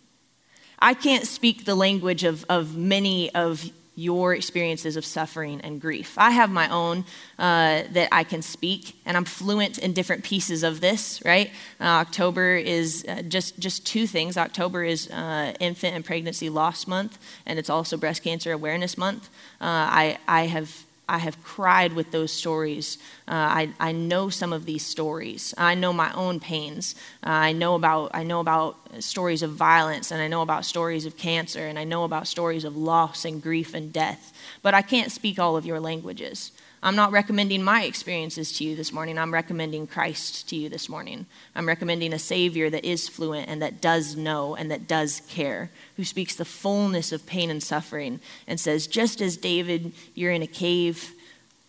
I 0.80 0.92
can't 0.92 1.24
speak 1.24 1.66
the 1.66 1.76
language 1.76 2.24
of, 2.24 2.44
of 2.48 2.76
many 2.76 3.32
of 3.32 3.70
your 4.00 4.34
experiences 4.34 4.96
of 4.96 5.04
suffering 5.04 5.60
and 5.60 5.80
grief. 5.80 6.16
I 6.16 6.30
have 6.30 6.50
my 6.50 6.68
own 6.68 7.04
uh, 7.38 7.82
that 7.92 8.08
I 8.12 8.24
can 8.24 8.42
speak, 8.42 8.96
and 9.04 9.16
I'm 9.16 9.24
fluent 9.24 9.78
in 9.78 9.92
different 9.92 10.24
pieces 10.24 10.62
of 10.62 10.80
this. 10.80 11.22
Right? 11.24 11.50
Uh, 11.80 11.84
October 12.04 12.56
is 12.56 13.04
uh, 13.08 13.22
just 13.22 13.58
just 13.58 13.86
two 13.86 14.06
things. 14.06 14.36
October 14.36 14.84
is 14.84 15.10
uh, 15.10 15.52
Infant 15.60 15.94
and 15.94 16.04
Pregnancy 16.04 16.48
Loss 16.48 16.86
Month, 16.86 17.18
and 17.46 17.58
it's 17.58 17.70
also 17.70 17.96
Breast 17.96 18.22
Cancer 18.22 18.52
Awareness 18.52 18.96
Month. 18.96 19.28
Uh, 19.60 19.86
I 20.02 20.18
I 20.26 20.46
have 20.46 20.84
I 21.10 21.18
have 21.18 21.42
cried 21.42 21.92
with 21.92 22.12
those 22.12 22.32
stories. 22.32 22.96
Uh, 23.26 23.32
I, 23.32 23.74
I 23.80 23.90
know 23.90 24.28
some 24.28 24.52
of 24.52 24.64
these 24.64 24.86
stories. 24.86 25.52
I 25.58 25.74
know 25.74 25.92
my 25.92 26.12
own 26.12 26.38
pains. 26.38 26.94
Uh, 27.26 27.30
I 27.30 27.52
know 27.52 27.74
about 27.74 28.12
I 28.14 28.22
know 28.22 28.38
about 28.38 28.76
stories 29.00 29.42
of 29.42 29.50
violence, 29.50 30.12
and 30.12 30.22
I 30.22 30.28
know 30.28 30.42
about 30.42 30.64
stories 30.64 31.06
of 31.06 31.16
cancer, 31.16 31.66
and 31.66 31.78
I 31.80 31.84
know 31.84 32.04
about 32.04 32.28
stories 32.28 32.64
of 32.64 32.76
loss 32.76 33.24
and 33.24 33.42
grief 33.42 33.74
and 33.74 33.92
death. 33.92 34.32
But 34.62 34.74
I 34.74 34.82
can't 34.82 35.10
speak 35.10 35.38
all 35.40 35.56
of 35.56 35.66
your 35.66 35.80
languages. 35.80 36.52
I'm 36.82 36.96
not 36.96 37.12
recommending 37.12 37.62
my 37.62 37.84
experiences 37.84 38.52
to 38.56 38.64
you 38.64 38.74
this 38.74 38.90
morning. 38.90 39.18
I'm 39.18 39.34
recommending 39.34 39.86
Christ 39.86 40.48
to 40.48 40.56
you 40.56 40.70
this 40.70 40.88
morning. 40.88 41.26
I'm 41.54 41.68
recommending 41.68 42.14
a 42.14 42.18
Savior 42.18 42.70
that 42.70 42.86
is 42.86 43.06
fluent 43.06 43.50
and 43.50 43.60
that 43.60 43.82
does 43.82 44.16
know 44.16 44.56
and 44.56 44.70
that 44.70 44.88
does 44.88 45.20
care, 45.28 45.70
who 45.96 46.04
speaks 46.04 46.34
the 46.34 46.46
fullness 46.46 47.12
of 47.12 47.26
pain 47.26 47.50
and 47.50 47.62
suffering 47.62 48.20
and 48.46 48.58
says, 48.58 48.86
just 48.86 49.20
as 49.20 49.36
David, 49.36 49.92
you're 50.14 50.32
in 50.32 50.40
a 50.40 50.46
cave, 50.46 51.12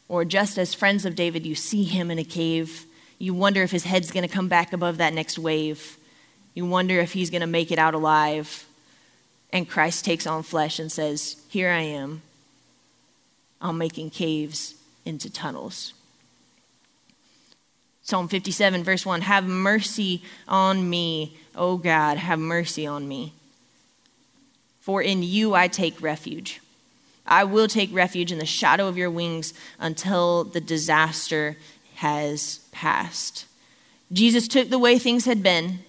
or 0.08 0.24
just 0.24 0.58
as 0.58 0.74
friends 0.74 1.06
of 1.06 1.16
David, 1.16 1.46
you 1.46 1.56
see 1.56 1.84
him 1.84 2.10
in 2.10 2.20
a 2.20 2.24
cave, 2.24 2.86
you 3.20 3.34
wonder 3.34 3.64
if 3.64 3.72
his 3.72 3.84
head's 3.84 4.12
going 4.12 4.28
to 4.28 4.34
come 4.34 4.48
back 4.48 4.72
above 4.72 4.98
that 4.98 5.14
next 5.14 5.38
wave. 5.38 5.98
You 6.54 6.66
wonder 6.66 7.00
if 7.00 7.14
he's 7.14 7.30
going 7.30 7.42
to 7.42 7.48
make 7.48 7.72
it 7.72 7.80
out 7.80 7.94
alive. 7.94 8.66
And 9.54 9.70
Christ 9.70 10.06
takes 10.06 10.26
on 10.26 10.44
flesh 10.44 10.80
and 10.80 10.92
says, 10.92 11.36
Here 11.50 11.70
I 11.70 11.82
am. 11.82 12.24
I'm 13.62 13.78
making 13.78 14.10
caves 14.10 14.76
into 15.06 15.30
tunnels. 15.30 15.94
Psalm 18.04 18.28
57, 18.28 18.84
verse 18.84 19.06
1 19.06 19.22
Have 19.22 19.46
mercy 19.46 20.24
on 20.48 20.90
me, 20.90 21.38
O 21.56 21.78
God, 21.78 22.18
have 22.18 22.40
mercy 22.40 22.86
on 22.86 23.08
me. 23.08 23.34
For 24.82 25.02
in 25.02 25.24
you 25.24 25.54
I 25.54 25.68
take 25.68 26.02
refuge. 26.02 26.60
I 27.26 27.44
will 27.44 27.68
take 27.68 27.94
refuge 27.94 28.32
in 28.32 28.40
the 28.40 28.46
shadow 28.46 28.88
of 28.88 28.98
your 28.98 29.10
wings 29.10 29.54
until 29.80 30.44
the 30.44 30.60
disaster 30.60 31.56
has 31.96 32.60
passed. 32.72 33.46
Jesus 34.12 34.48
took 34.48 34.70
the 34.70 34.80
way 34.80 34.98
things 34.98 35.26
had 35.26 35.44
been, 35.44 35.80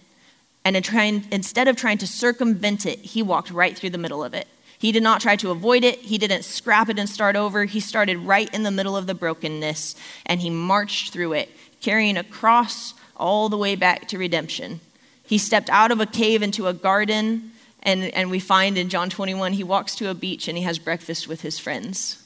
and 0.64 0.77
instead 0.77 1.66
of 1.66 1.75
trying 1.75 1.98
to 1.98 2.07
circumvent 2.07 2.87
it, 2.87 2.98
he 3.01 3.22
walked 3.22 3.51
right 3.51 3.77
through 3.77 3.90
the 3.90 3.98
middle 3.98 4.22
of 4.22 4.35
it. 4.35 4.46
He 4.83 4.90
did 4.90 5.05
not 5.05 5.21
try 5.21 5.37
to 5.37 5.53
avoid 5.53 5.85
it. 5.85 6.01
He 6.01 6.18
didn't 6.18 6.42
scrap 6.42 6.88
it 6.88 6.99
and 6.99 7.09
start 7.09 7.37
over. 7.37 7.66
He 7.66 7.79
started 7.79 8.18
right 8.18 8.53
in 8.53 8.64
the 8.64 8.71
middle 8.73 8.97
of 8.97 9.07
the 9.07 9.14
brokenness 9.14 9.95
and 10.27 10.40
he 10.40 10.51
marched 10.51 11.12
through 11.12 11.35
it, 11.35 11.51
carrying 11.81 12.16
a 12.16 12.25
cross 12.25 12.92
all 13.16 13.49
the 13.49 13.57
way 13.57 13.77
back 13.77 14.09
to 14.09 14.18
redemption. 14.18 14.81
He 15.25 15.38
stepped 15.38 15.71
out 15.71 15.92
of 15.92 16.01
a 16.01 16.05
cave 16.05 16.42
into 16.42 16.66
a 16.66 16.73
garden, 16.73 17.53
and, 17.85 18.12
and 18.12 18.29
we 18.29 18.40
find 18.40 18.77
in 18.77 18.88
John 18.88 19.09
21 19.09 19.53
he 19.53 19.62
walks 19.62 19.95
to 19.95 20.11
a 20.11 20.14
beach 20.14 20.49
and 20.49 20.59
he 20.59 20.64
has 20.64 20.81
breakfast 20.81 21.29
with 21.29 21.42
his 21.42 21.61
friends. 21.61 22.21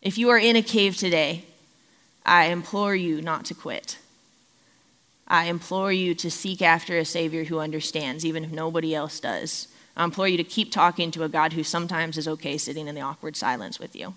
If 0.00 0.16
you 0.16 0.28
are 0.28 0.38
in 0.38 0.54
a 0.54 0.62
cave 0.62 0.96
today, 0.96 1.44
I 2.24 2.44
implore 2.44 2.94
you 2.94 3.20
not 3.20 3.44
to 3.46 3.54
quit. 3.54 3.98
I 5.26 5.46
implore 5.46 5.92
you 5.92 6.14
to 6.14 6.30
seek 6.30 6.62
after 6.62 6.96
a 6.96 7.04
Savior 7.04 7.42
who 7.42 7.58
understands, 7.58 8.24
even 8.24 8.44
if 8.44 8.52
nobody 8.52 8.94
else 8.94 9.18
does. 9.18 9.66
I 9.98 10.04
implore 10.04 10.28
you 10.28 10.36
to 10.36 10.44
keep 10.44 10.70
talking 10.70 11.10
to 11.10 11.24
a 11.24 11.28
God 11.28 11.52
who 11.52 11.64
sometimes 11.64 12.16
is 12.16 12.28
okay 12.28 12.56
sitting 12.56 12.86
in 12.86 12.94
the 12.94 13.00
awkward 13.00 13.36
silence 13.36 13.80
with 13.80 13.96
you. 13.96 14.14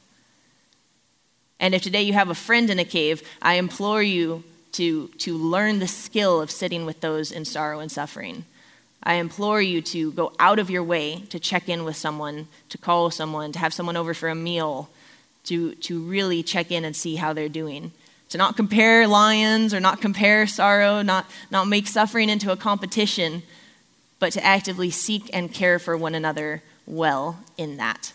And 1.60 1.74
if 1.74 1.82
today 1.82 2.04
you 2.04 2.14
have 2.14 2.30
a 2.30 2.36
friend 2.36 2.70
in 2.70 2.78
a 2.78 2.86
cave, 2.86 3.28
I 3.42 3.56
implore 3.56 4.04
you 4.04 4.44
to, 4.74 5.08
to 5.08 5.36
learn 5.36 5.80
the 5.80 5.88
skill 5.88 6.40
of 6.40 6.52
sitting 6.52 6.86
with 6.86 7.02
those 7.02 7.32
in 7.32 7.46
sorrow 7.46 7.80
and 7.80 7.92
suffering. 7.92 8.46
I 9.04 9.16
implore 9.16 9.62
you 9.62 9.82
to 9.82 10.12
go 10.12 10.34
out 10.40 10.60
of 10.60 10.70
your 10.70 10.84
way 10.84 11.24
to 11.30 11.40
check 11.40 11.68
in 11.68 11.84
with 11.84 11.96
someone, 11.96 12.48
to 12.70 12.78
call 12.78 13.10
someone, 13.10 13.52
to 13.52 13.60
have 13.60 13.74
someone 13.74 13.98
over 13.98 14.14
for 14.14 14.30
a 14.30 14.36
meal, 14.36 14.90
to, 15.46 15.74
to 15.76 16.00
really 16.00 16.44
check 16.44 16.72
in 16.72 16.86
and 16.86 16.96
see 16.96 17.16
how 17.16 17.34
they're 17.34 17.50
doing. 17.50 17.92
To 18.30 18.38
not 18.38 18.56
compare 18.56 19.08
lions 19.08 19.74
or 19.74 19.80
not 19.80 20.00
compare 20.00 20.46
sorrow, 20.46 21.02
not, 21.02 21.26
not 21.50 21.68
make 21.68 21.88
suffering 21.88 22.30
into 22.30 22.52
a 22.52 22.56
competition, 22.56 23.42
but 24.22 24.32
to 24.32 24.46
actively 24.46 24.92
seek 24.92 25.32
and 25.34 25.52
care 25.52 25.80
for 25.80 25.98
one 25.98 26.14
another 26.14 26.62
well 26.86 27.40
in 27.58 27.78
that. 27.78 28.14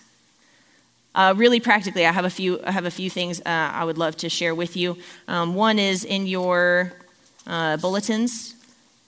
Uh, 1.16 1.34
really 1.36 1.58
practically, 1.58 2.06
I 2.06 2.12
have 2.12 2.24
a 2.24 2.30
few, 2.30 2.60
I 2.62 2.70
have 2.70 2.84
a 2.84 2.92
few 2.92 3.10
things 3.10 3.40
uh, 3.40 3.44
I 3.46 3.84
would 3.84 3.98
love 3.98 4.16
to 4.18 4.28
share 4.28 4.54
with 4.54 4.76
you. 4.76 4.98
Um, 5.26 5.56
one 5.56 5.80
is 5.80 6.04
in 6.04 6.28
your 6.28 6.92
uh, 7.44 7.76
bulletins. 7.78 8.54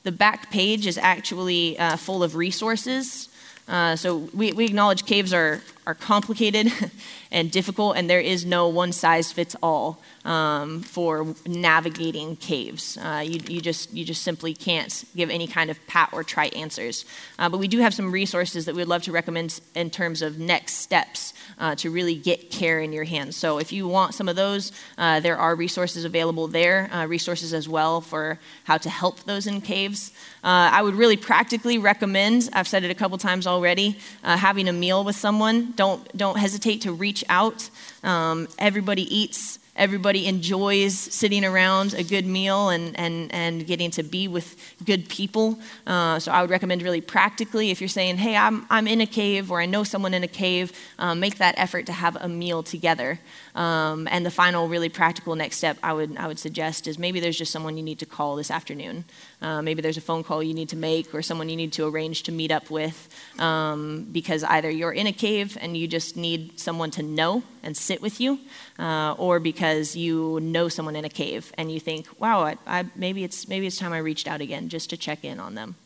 The 0.02 0.10
back 0.10 0.50
page 0.50 0.88
is 0.88 0.98
actually 0.98 1.78
uh, 1.78 1.96
full 1.96 2.24
of 2.24 2.34
resources. 2.34 3.28
Uh, 3.68 3.94
so 3.94 4.28
we, 4.34 4.52
we 4.52 4.64
acknowledge 4.64 5.06
caves 5.06 5.32
are, 5.32 5.60
are 5.88 5.94
complicated 5.94 6.70
and 7.32 7.50
difficult, 7.50 7.96
and 7.96 8.10
there 8.10 8.20
is 8.20 8.44
no 8.44 8.68
one 8.68 8.92
size 8.92 9.32
fits 9.32 9.56
all 9.62 10.02
um, 10.26 10.82
for 10.82 11.34
navigating 11.46 12.36
caves. 12.36 12.98
Uh, 12.98 13.24
you, 13.24 13.40
you, 13.48 13.60
just, 13.62 13.92
you 13.94 14.04
just 14.04 14.22
simply 14.22 14.52
can't 14.52 15.04
give 15.16 15.30
any 15.30 15.46
kind 15.46 15.70
of 15.70 15.86
pat 15.86 16.10
or 16.12 16.22
trite 16.22 16.54
answers. 16.54 17.06
Uh, 17.38 17.48
but 17.48 17.56
we 17.56 17.68
do 17.68 17.78
have 17.78 17.94
some 17.94 18.12
resources 18.12 18.66
that 18.66 18.74
we 18.74 18.82
would 18.82 18.88
love 18.88 19.02
to 19.02 19.12
recommend 19.12 19.60
in 19.74 19.88
terms 19.88 20.20
of 20.20 20.38
next 20.38 20.74
steps 20.74 21.32
uh, 21.58 21.74
to 21.74 21.90
really 21.90 22.14
get 22.14 22.50
care 22.50 22.80
in 22.80 22.92
your 22.92 23.04
hands. 23.04 23.36
So 23.36 23.58
if 23.58 23.72
you 23.72 23.88
want 23.88 24.12
some 24.12 24.28
of 24.28 24.36
those, 24.36 24.70
uh, 24.98 25.20
there 25.20 25.38
are 25.38 25.54
resources 25.54 26.04
available 26.04 26.48
there, 26.48 26.90
uh, 26.92 27.06
resources 27.06 27.54
as 27.54 27.66
well 27.66 28.02
for 28.02 28.38
how 28.64 28.76
to 28.76 28.90
help 28.90 29.20
those 29.24 29.46
in 29.46 29.62
caves. 29.62 30.12
Uh, 30.44 30.68
I 30.72 30.82
would 30.82 30.94
really 30.94 31.16
practically 31.16 31.78
recommend, 31.78 32.50
I've 32.52 32.68
said 32.68 32.84
it 32.84 32.90
a 32.90 32.94
couple 32.94 33.16
times 33.16 33.46
already, 33.46 33.98
having 34.22 34.68
a 34.68 34.72
meal 34.72 35.02
with 35.04 35.16
someone. 35.16 35.72
Don't, 35.78 36.16
don't 36.16 36.38
hesitate 36.38 36.80
to 36.82 36.92
reach 36.92 37.22
out. 37.28 37.70
Um, 38.02 38.48
everybody 38.58 39.02
eats 39.16 39.60
everybody 39.78 40.26
enjoys 40.26 40.92
sitting 40.98 41.44
around 41.44 41.94
a 41.94 42.02
good 42.02 42.26
meal 42.26 42.68
and, 42.68 42.98
and, 42.98 43.32
and 43.32 43.64
getting 43.64 43.90
to 43.92 44.02
be 44.02 44.26
with 44.26 44.56
good 44.84 45.08
people. 45.08 45.56
Uh, 45.86 46.18
so 46.18 46.32
I 46.32 46.40
would 46.40 46.50
recommend 46.50 46.82
really 46.82 47.00
practically 47.00 47.70
if 47.70 47.80
you're 47.80 47.88
saying, 47.88 48.16
hey, 48.16 48.36
I'm, 48.36 48.66
I'm 48.70 48.88
in 48.88 49.00
a 49.00 49.06
cave 49.06 49.52
or 49.52 49.60
I 49.60 49.66
know 49.66 49.84
someone 49.84 50.14
in 50.14 50.24
a 50.24 50.28
cave, 50.28 50.72
uh, 50.98 51.14
make 51.14 51.38
that 51.38 51.54
effort 51.56 51.86
to 51.86 51.92
have 51.92 52.16
a 52.16 52.28
meal 52.28 52.64
together. 52.64 53.20
Um, 53.54 54.08
and 54.10 54.26
the 54.26 54.30
final, 54.32 54.68
really 54.68 54.88
practical 54.88 55.36
next 55.36 55.58
step 55.58 55.78
I 55.82 55.92
would, 55.92 56.16
I 56.16 56.26
would 56.26 56.40
suggest 56.40 56.88
is 56.88 56.98
maybe 56.98 57.20
there's 57.20 57.38
just 57.38 57.52
someone 57.52 57.76
you 57.76 57.84
need 57.84 58.00
to 58.00 58.06
call 58.06 58.34
this 58.34 58.50
afternoon. 58.50 59.04
Uh, 59.40 59.62
maybe 59.62 59.80
there's 59.80 59.96
a 59.96 60.00
phone 60.00 60.24
call 60.24 60.42
you 60.42 60.52
need 60.52 60.68
to 60.68 60.76
make 60.76 61.14
or 61.14 61.22
someone 61.22 61.48
you 61.48 61.54
need 61.54 61.72
to 61.72 61.86
arrange 61.86 62.24
to 62.24 62.32
meet 62.32 62.50
up 62.50 62.70
with 62.70 63.08
um, 63.38 64.04
because 64.10 64.42
either 64.42 64.68
you're 64.68 64.92
in 64.92 65.06
a 65.06 65.12
cave 65.12 65.56
and 65.60 65.76
you 65.76 65.86
just 65.86 66.16
need 66.16 66.58
someone 66.58 66.90
to 66.90 67.04
know 67.04 67.44
and 67.62 67.76
sit 67.76 68.02
with 68.02 68.20
you, 68.20 68.40
uh, 68.80 69.14
or 69.16 69.38
because 69.38 69.94
you 69.94 70.40
know 70.40 70.68
someone 70.68 70.96
in 70.96 71.04
a 71.04 71.08
cave 71.08 71.52
and 71.56 71.70
you 71.70 71.78
think, 71.78 72.08
wow, 72.18 72.40
I, 72.40 72.56
I, 72.66 72.86
maybe, 72.96 73.22
it's, 73.22 73.46
maybe 73.46 73.66
it's 73.66 73.78
time 73.78 73.92
I 73.92 73.98
reached 73.98 74.26
out 74.26 74.40
again 74.40 74.68
just 74.68 74.90
to 74.90 74.96
check 74.96 75.24
in 75.24 75.38
on 75.38 75.54
them. 75.54 75.76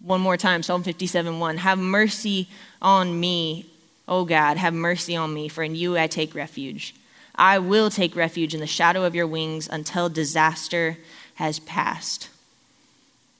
One 0.00 0.20
more 0.20 0.36
time, 0.36 0.62
Psalm 0.62 0.82
57 0.82 1.38
1. 1.38 1.56
Have 1.58 1.78
mercy 1.78 2.48
on 2.80 3.18
me, 3.18 3.70
O 4.06 4.24
God, 4.24 4.58
have 4.58 4.74
mercy 4.74 5.16
on 5.16 5.32
me, 5.32 5.48
for 5.48 5.62
in 5.62 5.74
you 5.74 5.96
I 5.96 6.06
take 6.06 6.34
refuge. 6.34 6.94
I 7.34 7.58
will 7.58 7.90
take 7.90 8.14
refuge 8.14 8.54
in 8.54 8.60
the 8.60 8.66
shadow 8.66 9.04
of 9.04 9.14
your 9.14 9.26
wings 9.26 9.68
until 9.68 10.08
disaster 10.08 10.98
has 11.34 11.58
passed. 11.60 12.28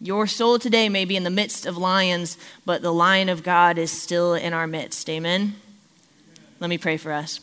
Your 0.01 0.27
soul 0.27 0.59
today 0.59 0.89
may 0.89 1.05
be 1.05 1.17
in 1.17 1.25
the 1.25 1.31
midst 1.31 1.67
of 1.67 1.79
lions, 1.79 2.37
but 2.67 2.83
the 2.83 2.93
lion 2.93 3.29
of 3.29 3.43
God 3.43 3.79
is 3.79 3.91
still 3.91 4.35
in 4.35 4.53
our 4.53 4.67
midst. 4.67 5.09
Amen. 5.09 5.55
Let 6.61 6.69
me 6.69 6.79
pray 6.79 6.97
for 6.97 7.13
us. 7.13 7.41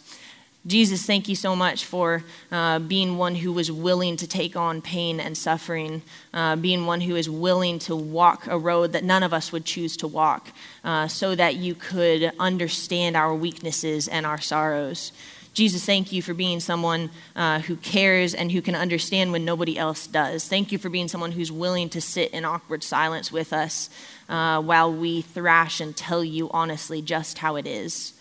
Jesus, 0.68 1.04
thank 1.08 1.28
you 1.28 1.36
so 1.36 1.56
much 1.56 1.86
for 1.86 2.24
uh, 2.52 2.78
being 2.78 3.18
one 3.18 3.34
who 3.34 3.52
was 3.52 3.72
willing 3.72 4.16
to 4.18 4.28
take 4.28 4.56
on 4.56 4.80
pain 4.80 5.20
and 5.20 5.36
suffering, 5.36 6.04
uh, 6.36 6.56
being 6.56 6.86
one 6.86 7.02
who 7.02 7.16
is 7.16 7.28
willing 7.28 7.80
to 7.80 7.96
walk 7.96 8.46
a 8.46 8.60
road 8.60 8.92
that 8.92 9.04
none 9.04 9.24
of 9.24 9.34
us 9.34 9.52
would 9.52 9.66
choose 9.66 9.98
to 9.98 10.08
walk, 10.08 10.52
uh, 10.84 11.08
so 11.08 11.34
that 11.34 11.56
you 11.56 11.74
could 11.74 12.32
understand 12.38 13.18
our 13.18 13.34
weaknesses 13.34 14.08
and 14.08 14.24
our 14.24 14.40
sorrows. 14.40 15.12
Jesus, 15.54 15.86
thank 15.86 16.14
you 16.14 16.22
for 16.22 16.34
being 16.34 16.62
someone 16.62 17.10
uh, 17.36 17.60
who 17.60 17.76
cares 17.76 18.34
and 18.34 18.52
who 18.52 18.62
can 18.62 18.74
understand 18.74 19.34
when 19.34 19.44
nobody 19.44 19.78
else 19.78 20.08
does. 20.08 20.48
Thank 20.48 20.72
you 20.72 20.78
for 20.78 20.90
being 20.90 21.10
someone 21.10 21.34
who's 21.34 21.52
willing 21.52 21.90
to 21.90 22.00
sit 22.00 22.32
in 22.32 22.46
awkward 22.46 22.84
silence 22.84 23.34
with 23.34 23.52
us 23.52 23.90
uh, 24.30 24.62
while 24.62 24.94
we 24.94 25.22
thrash 25.22 25.82
and 25.82 25.96
tell 25.96 26.24
you 26.24 26.50
honestly 26.52 27.02
just 27.02 27.40
how 27.40 27.58
it 27.58 27.68
is. 27.68 28.14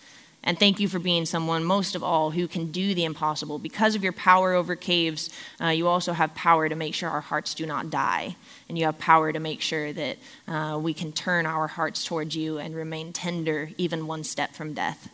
And 0.43 0.59
thank 0.59 0.79
you 0.79 0.87
for 0.87 0.99
being 0.99 1.25
someone, 1.25 1.63
most 1.63 1.95
of 1.95 2.03
all, 2.03 2.31
who 2.31 2.47
can 2.47 2.71
do 2.71 2.95
the 2.95 3.05
impossible. 3.05 3.59
Because 3.59 3.95
of 3.95 4.03
your 4.03 4.11
power 4.11 4.53
over 4.53 4.75
caves, 4.75 5.29
uh, 5.61 5.67
you 5.67 5.87
also 5.87 6.13
have 6.13 6.33
power 6.33 6.67
to 6.67 6.75
make 6.75 6.95
sure 6.95 7.09
our 7.09 7.21
hearts 7.21 7.53
do 7.53 7.65
not 7.65 7.91
die. 7.91 8.35
And 8.67 8.77
you 8.77 8.85
have 8.85 8.97
power 8.97 9.31
to 9.31 9.39
make 9.39 9.61
sure 9.61 9.93
that 9.93 10.17
uh, 10.47 10.79
we 10.81 10.93
can 10.93 11.11
turn 11.11 11.45
our 11.45 11.67
hearts 11.67 12.03
towards 12.03 12.35
you 12.35 12.57
and 12.57 12.75
remain 12.75 13.13
tender, 13.13 13.69
even 13.77 14.07
one 14.07 14.23
step 14.23 14.53
from 14.53 14.73
death. 14.73 15.09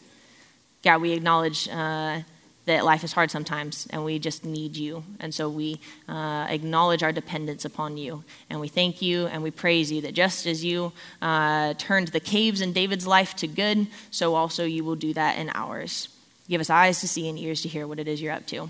God, 0.83 1.01
we 1.01 1.13
acknowledge 1.13 1.67
uh, 1.69 2.21
that 2.67 2.83
life 2.83 3.03
is 3.03 3.13
hard 3.13 3.31
sometimes 3.31 3.87
and 3.89 4.03
we 4.05 4.19
just 4.19 4.45
need 4.45 4.75
you. 4.75 5.03
And 5.19 5.33
so 5.33 5.49
we 5.49 5.79
uh, 6.07 6.45
acknowledge 6.49 7.01
our 7.01 7.11
dependence 7.11 7.65
upon 7.65 7.97
you. 7.97 8.23
And 8.49 8.59
we 8.59 8.67
thank 8.67 9.01
you 9.01 9.27
and 9.27 9.41
we 9.41 9.51
praise 9.51 9.91
you 9.91 10.01
that 10.01 10.13
just 10.13 10.45
as 10.45 10.63
you 10.63 10.91
uh, 11.21 11.73
turned 11.75 12.09
the 12.09 12.19
caves 12.19 12.61
in 12.61 12.73
David's 12.73 13.07
life 13.07 13.35
to 13.37 13.47
good, 13.47 13.87
so 14.11 14.35
also 14.35 14.65
you 14.65 14.83
will 14.83 14.95
do 14.95 15.13
that 15.13 15.37
in 15.39 15.49
ours. 15.55 16.09
Give 16.49 16.61
us 16.61 16.69
eyes 16.69 16.99
to 17.01 17.07
see 17.07 17.27
and 17.27 17.39
ears 17.39 17.61
to 17.61 17.69
hear 17.69 17.87
what 17.87 17.99
it 17.99 18.07
is 18.07 18.21
you're 18.21 18.33
up 18.33 18.45
to. 18.47 18.69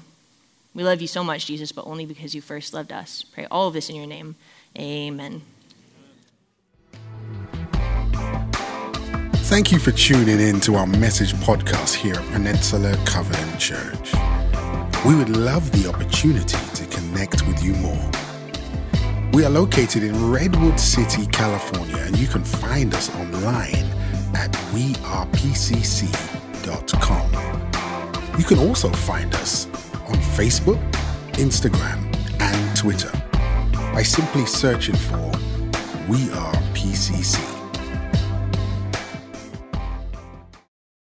We 0.74 0.84
love 0.84 1.02
you 1.02 1.08
so 1.08 1.24
much, 1.24 1.48
Jesus, 1.48 1.72
but 1.72 1.88
only 1.88 2.06
because 2.06 2.36
you 2.36 2.42
first 2.42 2.74
loved 2.74 2.92
us. 2.92 3.24
Pray 3.24 3.48
all 3.50 3.68
of 3.68 3.74
this 3.74 3.90
in 3.90 3.96
your 3.96 4.06
name. 4.06 4.36
Amen. 4.78 5.42
Thank 9.48 9.72
you 9.72 9.80
for 9.80 9.92
tuning 9.94 10.42
in 10.42 10.60
to 10.60 10.76
our 10.76 10.86
message 10.86 11.34
podcast 11.36 11.94
here 11.94 12.16
at 12.16 12.32
Peninsula 12.34 12.98
Covenant 13.06 13.58
Church. 13.58 14.14
We 15.06 15.16
would 15.16 15.30
love 15.30 15.72
the 15.72 15.88
opportunity 15.88 16.58
to 16.76 16.86
connect 16.88 17.48
with 17.48 17.64
you 17.64 17.72
more. 17.76 18.12
We 19.32 19.46
are 19.46 19.50
located 19.50 20.04
in 20.04 20.30
Redwood 20.30 20.78
City, 20.78 21.28
California, 21.28 21.96
and 21.96 22.20
you 22.20 22.28
can 22.28 22.44
find 22.44 22.94
us 22.94 23.10
online 23.16 23.86
at 24.36 24.52
wearepcc.com. 24.74 25.58
You 28.38 28.44
can 28.44 28.60
also 28.60 28.90
find 28.90 29.34
us 29.36 29.68
on 30.08 30.18
Facebook, 30.36 30.92
Instagram, 31.36 32.14
and 32.42 32.76
Twitter 32.76 33.14
by 33.94 34.04
simply 34.04 34.46
searching 34.46 34.96
for 34.96 35.32
We 36.10 36.30
Are 36.34 36.54
PCC. 36.76 37.57